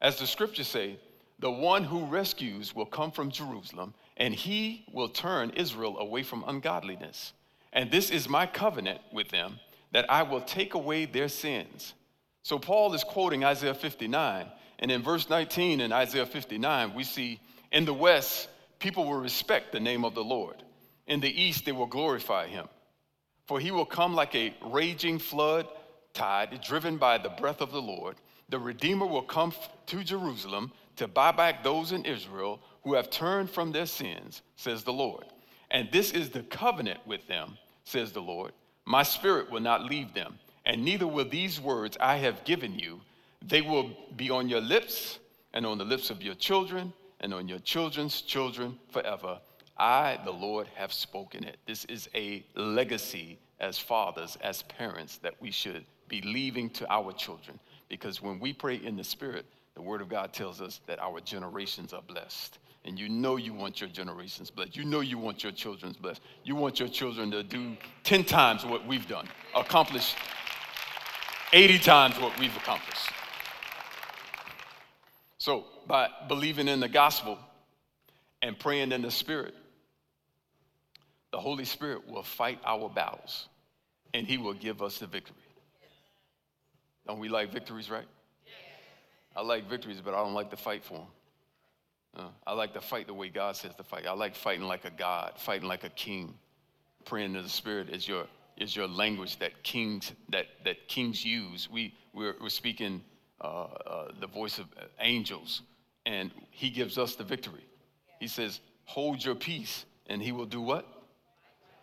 As 0.00 0.18
the 0.18 0.26
scriptures 0.26 0.68
say, 0.68 0.98
the 1.40 1.50
one 1.50 1.84
who 1.84 2.04
rescues 2.06 2.74
will 2.74 2.86
come 2.86 3.10
from 3.10 3.30
Jerusalem, 3.30 3.94
and 4.16 4.34
he 4.34 4.84
will 4.92 5.08
turn 5.08 5.50
Israel 5.50 5.98
away 5.98 6.22
from 6.22 6.44
ungodliness. 6.46 7.32
And 7.72 7.90
this 7.90 8.10
is 8.10 8.28
my 8.28 8.46
covenant 8.46 9.00
with 9.12 9.28
them, 9.28 9.60
that 9.92 10.10
I 10.10 10.22
will 10.22 10.40
take 10.40 10.74
away 10.74 11.04
their 11.04 11.28
sins. 11.28 11.94
So 12.42 12.58
Paul 12.58 12.94
is 12.94 13.04
quoting 13.04 13.44
Isaiah 13.44 13.74
59. 13.74 14.46
And 14.78 14.90
in 14.90 15.02
verse 15.02 15.28
19 15.28 15.80
in 15.80 15.92
Isaiah 15.92 16.26
59, 16.26 16.94
we 16.94 17.04
see 17.04 17.40
in 17.70 17.84
the 17.84 17.94
west, 17.94 18.48
people 18.78 19.04
will 19.04 19.20
respect 19.20 19.72
the 19.72 19.80
name 19.80 20.04
of 20.04 20.14
the 20.14 20.24
Lord. 20.24 20.62
In 21.06 21.20
the 21.20 21.42
east, 21.42 21.64
they 21.64 21.72
will 21.72 21.86
glorify 21.86 22.46
him. 22.46 22.66
For 23.46 23.60
he 23.60 23.70
will 23.70 23.84
come 23.84 24.14
like 24.14 24.34
a 24.34 24.54
raging 24.66 25.18
flood 25.18 25.66
tide, 26.14 26.60
driven 26.66 26.96
by 26.96 27.18
the 27.18 27.30
breath 27.30 27.60
of 27.60 27.72
the 27.72 27.82
Lord. 27.82 28.16
The 28.48 28.58
Redeemer 28.58 29.06
will 29.06 29.22
come 29.22 29.52
to 29.86 30.04
Jerusalem 30.04 30.72
to 30.96 31.06
buy 31.08 31.32
back 31.32 31.62
those 31.62 31.92
in 31.92 32.04
Israel 32.04 32.60
who 32.82 32.94
have 32.94 33.10
turned 33.10 33.50
from 33.50 33.72
their 33.72 33.86
sins, 33.86 34.42
says 34.56 34.82
the 34.82 34.92
Lord. 34.92 35.24
And 35.70 35.88
this 35.92 36.12
is 36.12 36.30
the 36.30 36.42
covenant 36.42 37.00
with 37.06 37.26
them, 37.28 37.56
says 37.84 38.12
the 38.12 38.22
Lord. 38.22 38.52
My 38.84 39.02
spirit 39.02 39.50
will 39.50 39.60
not 39.60 39.84
leave 39.84 40.14
them, 40.14 40.38
and 40.66 40.84
neither 40.84 41.06
will 41.06 41.28
these 41.28 41.60
words 41.60 41.96
I 42.00 42.16
have 42.16 42.44
given 42.44 42.78
you. 42.78 43.00
They 43.46 43.62
will 43.62 43.90
be 44.16 44.30
on 44.30 44.48
your 44.48 44.60
lips 44.60 45.18
and 45.54 45.64
on 45.64 45.78
the 45.78 45.84
lips 45.84 46.10
of 46.10 46.22
your 46.22 46.34
children 46.34 46.92
and 47.20 47.32
on 47.32 47.48
your 47.48 47.58
children's 47.60 48.22
children 48.22 48.78
forever. 48.90 49.38
I, 49.78 50.18
the 50.24 50.32
Lord, 50.32 50.66
have 50.74 50.92
spoken 50.92 51.44
it. 51.44 51.58
This 51.66 51.84
is 51.86 52.08
a 52.14 52.44
legacy 52.54 53.38
as 53.60 53.78
fathers, 53.78 54.36
as 54.42 54.62
parents, 54.62 55.18
that 55.18 55.34
we 55.40 55.50
should 55.50 55.84
be 56.08 56.20
leaving 56.22 56.68
to 56.70 56.92
our 56.92 57.12
children. 57.12 57.58
Because 57.88 58.20
when 58.20 58.40
we 58.40 58.52
pray 58.52 58.76
in 58.76 58.96
the 58.96 59.04
Spirit, 59.04 59.46
the 59.74 59.82
Word 59.82 60.00
of 60.00 60.08
God 60.08 60.32
tells 60.32 60.60
us 60.60 60.80
that 60.86 60.98
our 60.98 61.20
generations 61.20 61.92
are 61.92 62.02
blessed. 62.02 62.58
And 62.84 62.98
you 62.98 63.08
know 63.08 63.36
you 63.36 63.52
want 63.52 63.80
your 63.80 63.90
generations 63.90 64.50
blessed. 64.50 64.74
You 64.74 64.84
know 64.84 65.00
you 65.00 65.18
want 65.18 65.42
your 65.42 65.52
children's 65.52 65.96
blessed. 65.96 66.22
You 66.44 66.54
want 66.54 66.80
your 66.80 66.88
children 66.88 67.30
to 67.30 67.42
do 67.42 67.76
10 68.04 68.24
times 68.24 68.64
what 68.64 68.86
we've 68.86 69.06
done, 69.06 69.28
accomplish 69.54 70.14
80 71.52 71.78
times 71.80 72.18
what 72.18 72.38
we've 72.38 72.56
accomplished. 72.56 73.10
So, 75.38 75.64
by 75.86 76.08
believing 76.28 76.68
in 76.68 76.80
the 76.80 76.88
gospel 76.88 77.38
and 78.42 78.58
praying 78.58 78.92
in 78.92 79.02
the 79.02 79.10
Spirit, 79.10 79.54
the 81.32 81.38
Holy 81.38 81.64
Spirit 81.64 82.08
will 82.08 82.22
fight 82.22 82.58
our 82.64 82.88
battles 82.88 83.48
and 84.14 84.26
He 84.26 84.38
will 84.38 84.54
give 84.54 84.82
us 84.82 84.98
the 84.98 85.06
victory. 85.06 85.36
Don't 87.06 87.18
we 87.18 87.28
like 87.28 87.52
victories, 87.52 87.90
right? 87.90 88.06
I 89.36 89.42
like 89.42 89.68
victories, 89.68 90.00
but 90.04 90.14
I 90.14 90.18
don't 90.18 90.34
like 90.34 90.50
to 90.50 90.56
fight 90.56 90.84
for 90.84 90.94
them. 90.94 91.06
Uh, 92.16 92.28
I 92.46 92.52
like 92.54 92.74
to 92.74 92.80
fight 92.80 93.06
the 93.06 93.14
way 93.14 93.28
God 93.28 93.56
says 93.56 93.74
to 93.76 93.84
fight. 93.84 94.06
I 94.06 94.12
like 94.12 94.34
fighting 94.34 94.64
like 94.64 94.84
a 94.84 94.90
God, 94.90 95.34
fighting 95.38 95.68
like 95.68 95.84
a 95.84 95.90
king. 95.90 96.34
Praying 97.04 97.34
to 97.34 97.42
the 97.42 97.48
Spirit 97.48 97.88
is 97.90 98.06
your 98.06 98.26
is 98.58 98.76
your 98.76 98.86
language 98.86 99.38
that 99.38 99.62
kings 99.62 100.12
that 100.28 100.46
that 100.64 100.88
kings 100.88 101.24
use. 101.24 101.68
We 101.70 101.94
we're, 102.12 102.34
we're 102.40 102.50
speaking 102.50 103.02
uh, 103.40 103.44
uh, 103.44 104.08
the 104.20 104.26
voice 104.26 104.58
of 104.58 104.66
angels, 104.98 105.62
and 106.04 106.30
He 106.50 106.68
gives 106.68 106.98
us 106.98 107.14
the 107.14 107.24
victory. 107.24 107.64
He 108.18 108.26
says, 108.26 108.60
"Hold 108.84 109.24
your 109.24 109.34
peace," 109.34 109.86
and 110.08 110.20
He 110.20 110.32
will 110.32 110.46
do 110.46 110.60
what? 110.60 110.86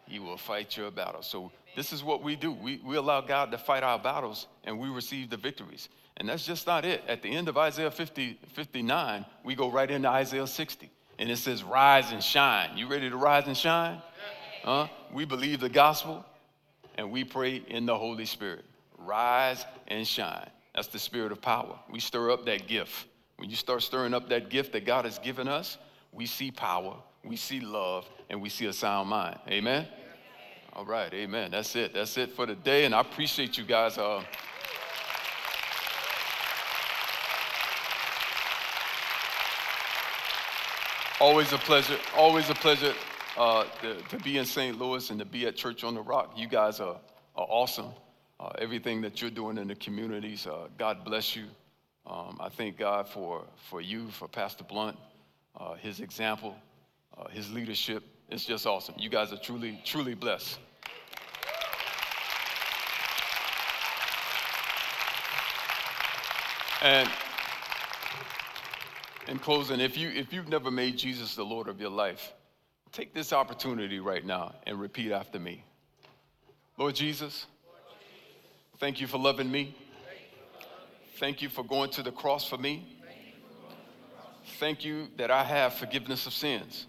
He 0.08 0.20
will 0.20 0.38
fight 0.38 0.78
your 0.78 0.92
battle. 0.92 1.22
So 1.22 1.52
this 1.76 1.92
is 1.92 2.04
what 2.04 2.24
we 2.24 2.36
do. 2.36 2.52
We, 2.52 2.82
we 2.84 2.96
allow 2.96 3.22
God 3.22 3.52
to 3.52 3.58
fight 3.58 3.84
our 3.84 4.00
battles 4.00 4.48
and 4.64 4.80
we 4.80 4.90
receive 4.90 5.30
the 5.30 5.38
victories. 5.38 5.90
And 6.18 6.28
that's 6.28 6.46
just 6.46 6.66
not 6.66 6.84
it. 6.84 7.04
At 7.08 7.22
the 7.22 7.30
end 7.30 7.48
of 7.48 7.58
Isaiah 7.58 7.92
50, 7.92 8.40
59, 8.54 9.26
we 9.44 9.56
go 9.56 9.70
right 9.70 9.90
into 9.90 10.10
Isaiah 10.10 10.48
60. 10.48 10.90
And 11.20 11.30
it 11.30 11.38
says, 11.38 11.64
Rise 11.64 12.12
and 12.12 12.24
shine. 12.24 12.78
You 12.78 12.88
ready 12.88 13.10
to 13.10 13.18
rise 13.18 13.48
and 13.48 13.56
shine? 13.56 14.02
Huh? 14.64 14.88
We 15.14 15.26
believe 15.26 15.60
the 15.60 15.70
gospel 15.70 16.26
and 16.98 17.12
we 17.12 17.24
pray 17.24 17.64
in 17.68 17.86
the 17.86 17.98
Holy 17.98 18.26
Spirit. 18.26 18.66
Rise 18.98 19.66
and 19.88 20.06
shine. 20.06 20.50
That's 20.76 20.88
the 20.88 21.00
spirit 21.00 21.32
of 21.32 21.42
power. 21.42 21.78
We 21.90 22.00
stir 22.00 22.32
up 22.32 22.46
that 22.46 22.68
gift. 22.68 23.08
When 23.38 23.50
you 23.50 23.56
start 23.56 23.84
stirring 23.84 24.14
up 24.14 24.30
that 24.30 24.50
gift 24.50 24.74
that 24.74 24.86
God 24.86 25.06
has 25.06 25.20
given 25.20 25.48
us, 25.48 25.78
we 26.12 26.26
see 26.26 26.50
power, 26.50 26.96
we 27.24 27.36
see 27.36 27.60
love, 27.60 28.10
and 28.30 28.42
we 28.42 28.50
see 28.50 28.66
a 28.66 28.74
sound 28.74 29.10
mind. 29.10 29.40
Amen? 29.48 29.88
All 30.74 30.86
right, 30.86 31.14
amen. 31.14 31.52
That's 31.52 31.76
it. 31.76 31.94
That's 31.94 32.18
it 32.18 32.32
for 32.32 32.46
today. 32.46 32.86
And 32.86 32.94
I 32.94 33.02
appreciate 33.02 33.58
you 33.58 33.64
guys. 33.64 33.98
Uh, 33.98 34.24
always 41.20 41.52
a 41.54 41.58
pleasure. 41.58 41.98
Always 42.16 42.50
a 42.50 42.56
pleasure 42.56 42.94
uh, 43.38 43.66
to, 43.82 43.96
to, 43.96 44.18
be 44.18 44.38
in 44.38 44.46
St. 44.46 44.80
Louis 44.80 45.10
and 45.10 45.20
to 45.20 45.26
be 45.26 45.46
at 45.48 45.56
Church 45.56 45.84
on 45.84 45.94
the 45.94 46.02
Rock. 46.02 46.34
You 46.36 46.48
guys 46.48 46.80
are, 46.80 46.98
are 47.36 47.48
awesome. 47.50 47.90
Uh, 48.40 48.50
everything 48.60 49.02
that 49.02 49.22
you're 49.22 49.32
doing 49.32 49.58
in 49.58 49.68
the 49.68 49.76
communities, 49.76 50.46
uh, 50.46 50.68
God 50.78 51.04
bless 51.04 51.36
you. 51.36 51.46
Um, 52.06 52.38
I 52.40 52.50
thank 52.50 52.78
God 52.78 53.08
for, 53.08 53.44
for 53.70 53.82
you, 53.82 54.10
for 54.10 54.28
Pastor 54.28 54.64
Blunt, 54.64 54.98
uh, 55.60 55.74
his 55.74 56.00
example, 56.00 56.56
uh, 57.18 57.28
his 57.30 57.52
leadership. 57.52 58.04
It's 58.30 58.46
just 58.46 58.66
awesome. 58.66 58.96
You 58.98 59.10
guys 59.10 59.34
are 59.34 59.38
truly, 59.38 59.80
truly 59.84 60.14
blessed. 60.14 60.60
And 66.84 67.10
in 69.28 69.40
closing, 69.40 69.80
if, 69.80 69.98
you, 69.98 70.10
if 70.10 70.32
you've 70.34 70.50
never 70.50 70.72
made 70.72 70.98
Jesus 70.98 71.36
the 71.36 71.44
Lord 71.44 71.68
of 71.68 71.80
your 71.82 71.90
life, 71.90 72.34
take 72.92 73.14
this 73.14 73.34
opportunity 73.34 74.00
right 74.00 74.26
now 74.26 74.56
and 74.66 74.80
repeat 74.80 75.12
after 75.12 75.40
me 75.40 75.64
Lord 76.78 76.94
Jesus, 76.94 77.48
thank 78.78 79.02
you 79.02 79.08
for 79.08 79.18
loving 79.18 79.50
me. 79.50 79.76
Thank 81.16 81.42
you 81.42 81.50
for 81.50 81.64
going 81.64 81.90
to 81.92 82.04
the 82.04 82.12
cross 82.12 82.48
for 82.48 82.60
me. 82.60 82.86
Thank 84.60 84.86
you 84.86 85.08
that 85.18 85.32
I 85.32 85.44
have 85.44 85.74
forgiveness 85.74 86.28
of 86.28 86.34
sins 86.34 86.86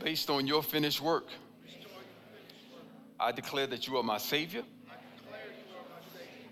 based 0.00 0.30
on 0.30 0.46
your 0.46 0.62
finished 0.62 1.00
work. 1.00 1.26
I 3.18 3.32
declare 3.32 3.66
that 3.66 3.88
you 3.88 3.96
are 3.96 4.04
my 4.04 4.18
Savior. 4.18 4.62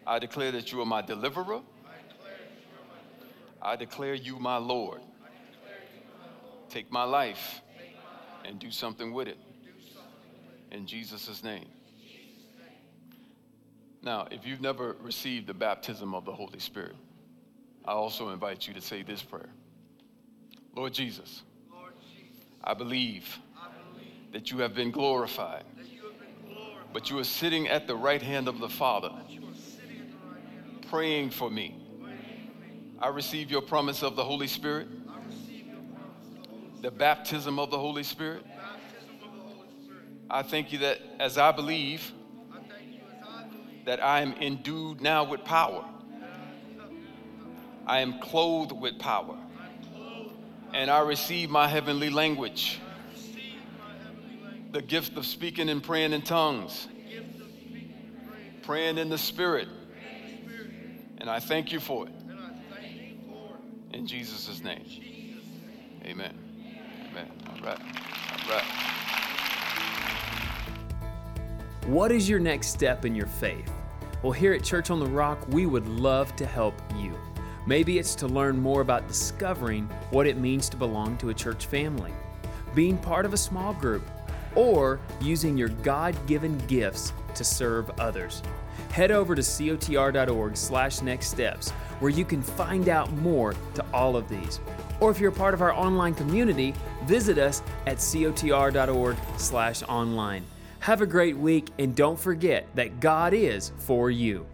I 0.04 0.18
declare 0.18 0.50
that 0.50 0.72
you 0.72 0.80
are 0.80 0.86
my 0.86 1.02
deliverer. 1.02 1.60
I 3.64 3.76
declare 3.76 4.14
you 4.14 4.38
my 4.38 4.58
Lord. 4.58 5.00
Take 6.68 6.92
my 6.92 7.04
life 7.04 7.62
and 8.44 8.58
do 8.58 8.70
something 8.70 9.12
with 9.12 9.28
it. 9.28 9.38
In 10.70 10.86
Jesus' 10.86 11.42
name. 11.42 11.66
Now, 14.02 14.26
if 14.30 14.46
you've 14.46 14.60
never 14.60 14.96
received 15.00 15.46
the 15.46 15.54
baptism 15.54 16.14
of 16.14 16.26
the 16.26 16.32
Holy 16.32 16.58
Spirit, 16.58 16.96
I 17.86 17.92
also 17.92 18.30
invite 18.30 18.68
you 18.68 18.74
to 18.74 18.80
say 18.80 19.02
this 19.02 19.22
prayer 19.22 19.48
Lord 20.74 20.92
Jesus, 20.92 21.42
I 22.62 22.74
believe 22.74 23.38
that 24.32 24.50
you 24.50 24.58
have 24.58 24.74
been 24.74 24.90
glorified, 24.90 25.64
but 26.92 27.08
you 27.08 27.18
are 27.18 27.24
sitting 27.24 27.68
at 27.68 27.86
the 27.86 27.96
right 27.96 28.20
hand 28.20 28.48
of 28.48 28.58
the 28.58 28.68
Father 28.68 29.10
praying 30.90 31.30
for 31.30 31.50
me. 31.50 31.83
I 32.98 33.08
receive 33.08 33.50
your 33.50 33.62
promise 33.62 34.02
of 34.02 34.16
the 34.16 34.24
Holy 34.24 34.46
Spirit, 34.46 34.88
the 36.80 36.90
baptism 36.90 37.58
of 37.58 37.70
the 37.70 37.78
Holy 37.78 38.02
Spirit. 38.02 38.44
I 40.30 40.42
thank 40.42 40.72
you 40.72 40.78
that 40.78 40.98
as 41.18 41.38
I 41.38 41.52
believe, 41.52 42.12
that 43.84 44.02
I 44.02 44.20
am 44.20 44.32
endued 44.34 45.00
now 45.00 45.24
with 45.24 45.44
power. 45.44 45.84
I 47.86 48.00
am 48.00 48.18
clothed 48.20 48.72
with 48.72 48.98
power. 48.98 49.36
And 50.72 50.90
I 50.90 51.00
receive 51.00 51.50
my 51.50 51.68
heavenly 51.68 52.10
language, 52.10 52.80
the 54.72 54.82
gift 54.82 55.16
of 55.16 55.26
speaking 55.26 55.68
and 55.68 55.82
praying 55.82 56.12
in 56.12 56.22
tongues, 56.22 56.88
praying 58.62 58.98
in 58.98 59.08
the 59.08 59.18
Spirit 59.18 59.68
and 61.24 61.30
I 61.30 61.40
thank 61.40 61.72
you 61.72 61.80
for 61.80 62.06
it. 62.06 62.13
In 63.94 64.08
Jesus' 64.08 64.60
name. 64.64 64.82
Amen. 66.04 66.36
Amen. 67.12 67.30
All 67.46 67.64
right. 67.64 67.78
All 67.78 68.50
right. 68.50 68.64
What 71.86 72.10
is 72.10 72.28
your 72.28 72.40
next 72.40 72.70
step 72.70 73.04
in 73.04 73.14
your 73.14 73.28
faith? 73.28 73.70
Well, 74.20 74.32
here 74.32 74.52
at 74.52 74.64
Church 74.64 74.90
on 74.90 74.98
the 74.98 75.06
Rock, 75.06 75.46
we 75.48 75.66
would 75.66 75.86
love 75.86 76.34
to 76.36 76.44
help 76.44 76.74
you. 76.96 77.16
Maybe 77.68 78.00
it's 78.00 78.16
to 78.16 78.26
learn 78.26 78.58
more 78.58 78.80
about 78.80 79.06
discovering 79.06 79.84
what 80.10 80.26
it 80.26 80.38
means 80.38 80.68
to 80.70 80.76
belong 80.76 81.16
to 81.18 81.28
a 81.28 81.34
church 81.34 81.66
family, 81.66 82.12
being 82.74 82.98
part 82.98 83.24
of 83.24 83.32
a 83.32 83.36
small 83.36 83.74
group, 83.74 84.02
or 84.56 84.98
using 85.20 85.56
your 85.56 85.68
God 85.68 86.16
given 86.26 86.58
gifts 86.66 87.12
to 87.36 87.44
serve 87.44 87.90
others 88.00 88.42
head 88.90 89.10
over 89.10 89.34
to 89.34 89.42
cotr.org 89.42 90.56
slash 90.56 91.02
next 91.02 91.28
steps 91.28 91.70
where 92.00 92.10
you 92.10 92.24
can 92.24 92.42
find 92.42 92.88
out 92.88 93.12
more 93.14 93.54
to 93.74 93.84
all 93.92 94.16
of 94.16 94.28
these. 94.28 94.60
Or 95.00 95.10
if 95.10 95.20
you're 95.20 95.32
a 95.32 95.34
part 95.34 95.54
of 95.54 95.62
our 95.62 95.72
online 95.72 96.14
community, 96.14 96.74
visit 97.04 97.38
us 97.38 97.62
at 97.86 97.98
cotr.org 97.98 99.16
slash 99.36 99.82
online. 99.84 100.44
Have 100.80 101.00
a 101.00 101.06
great 101.06 101.36
week 101.36 101.68
and 101.78 101.96
don't 101.96 102.18
forget 102.18 102.66
that 102.74 103.00
God 103.00 103.32
is 103.32 103.72
for 103.78 104.10
you. 104.10 104.46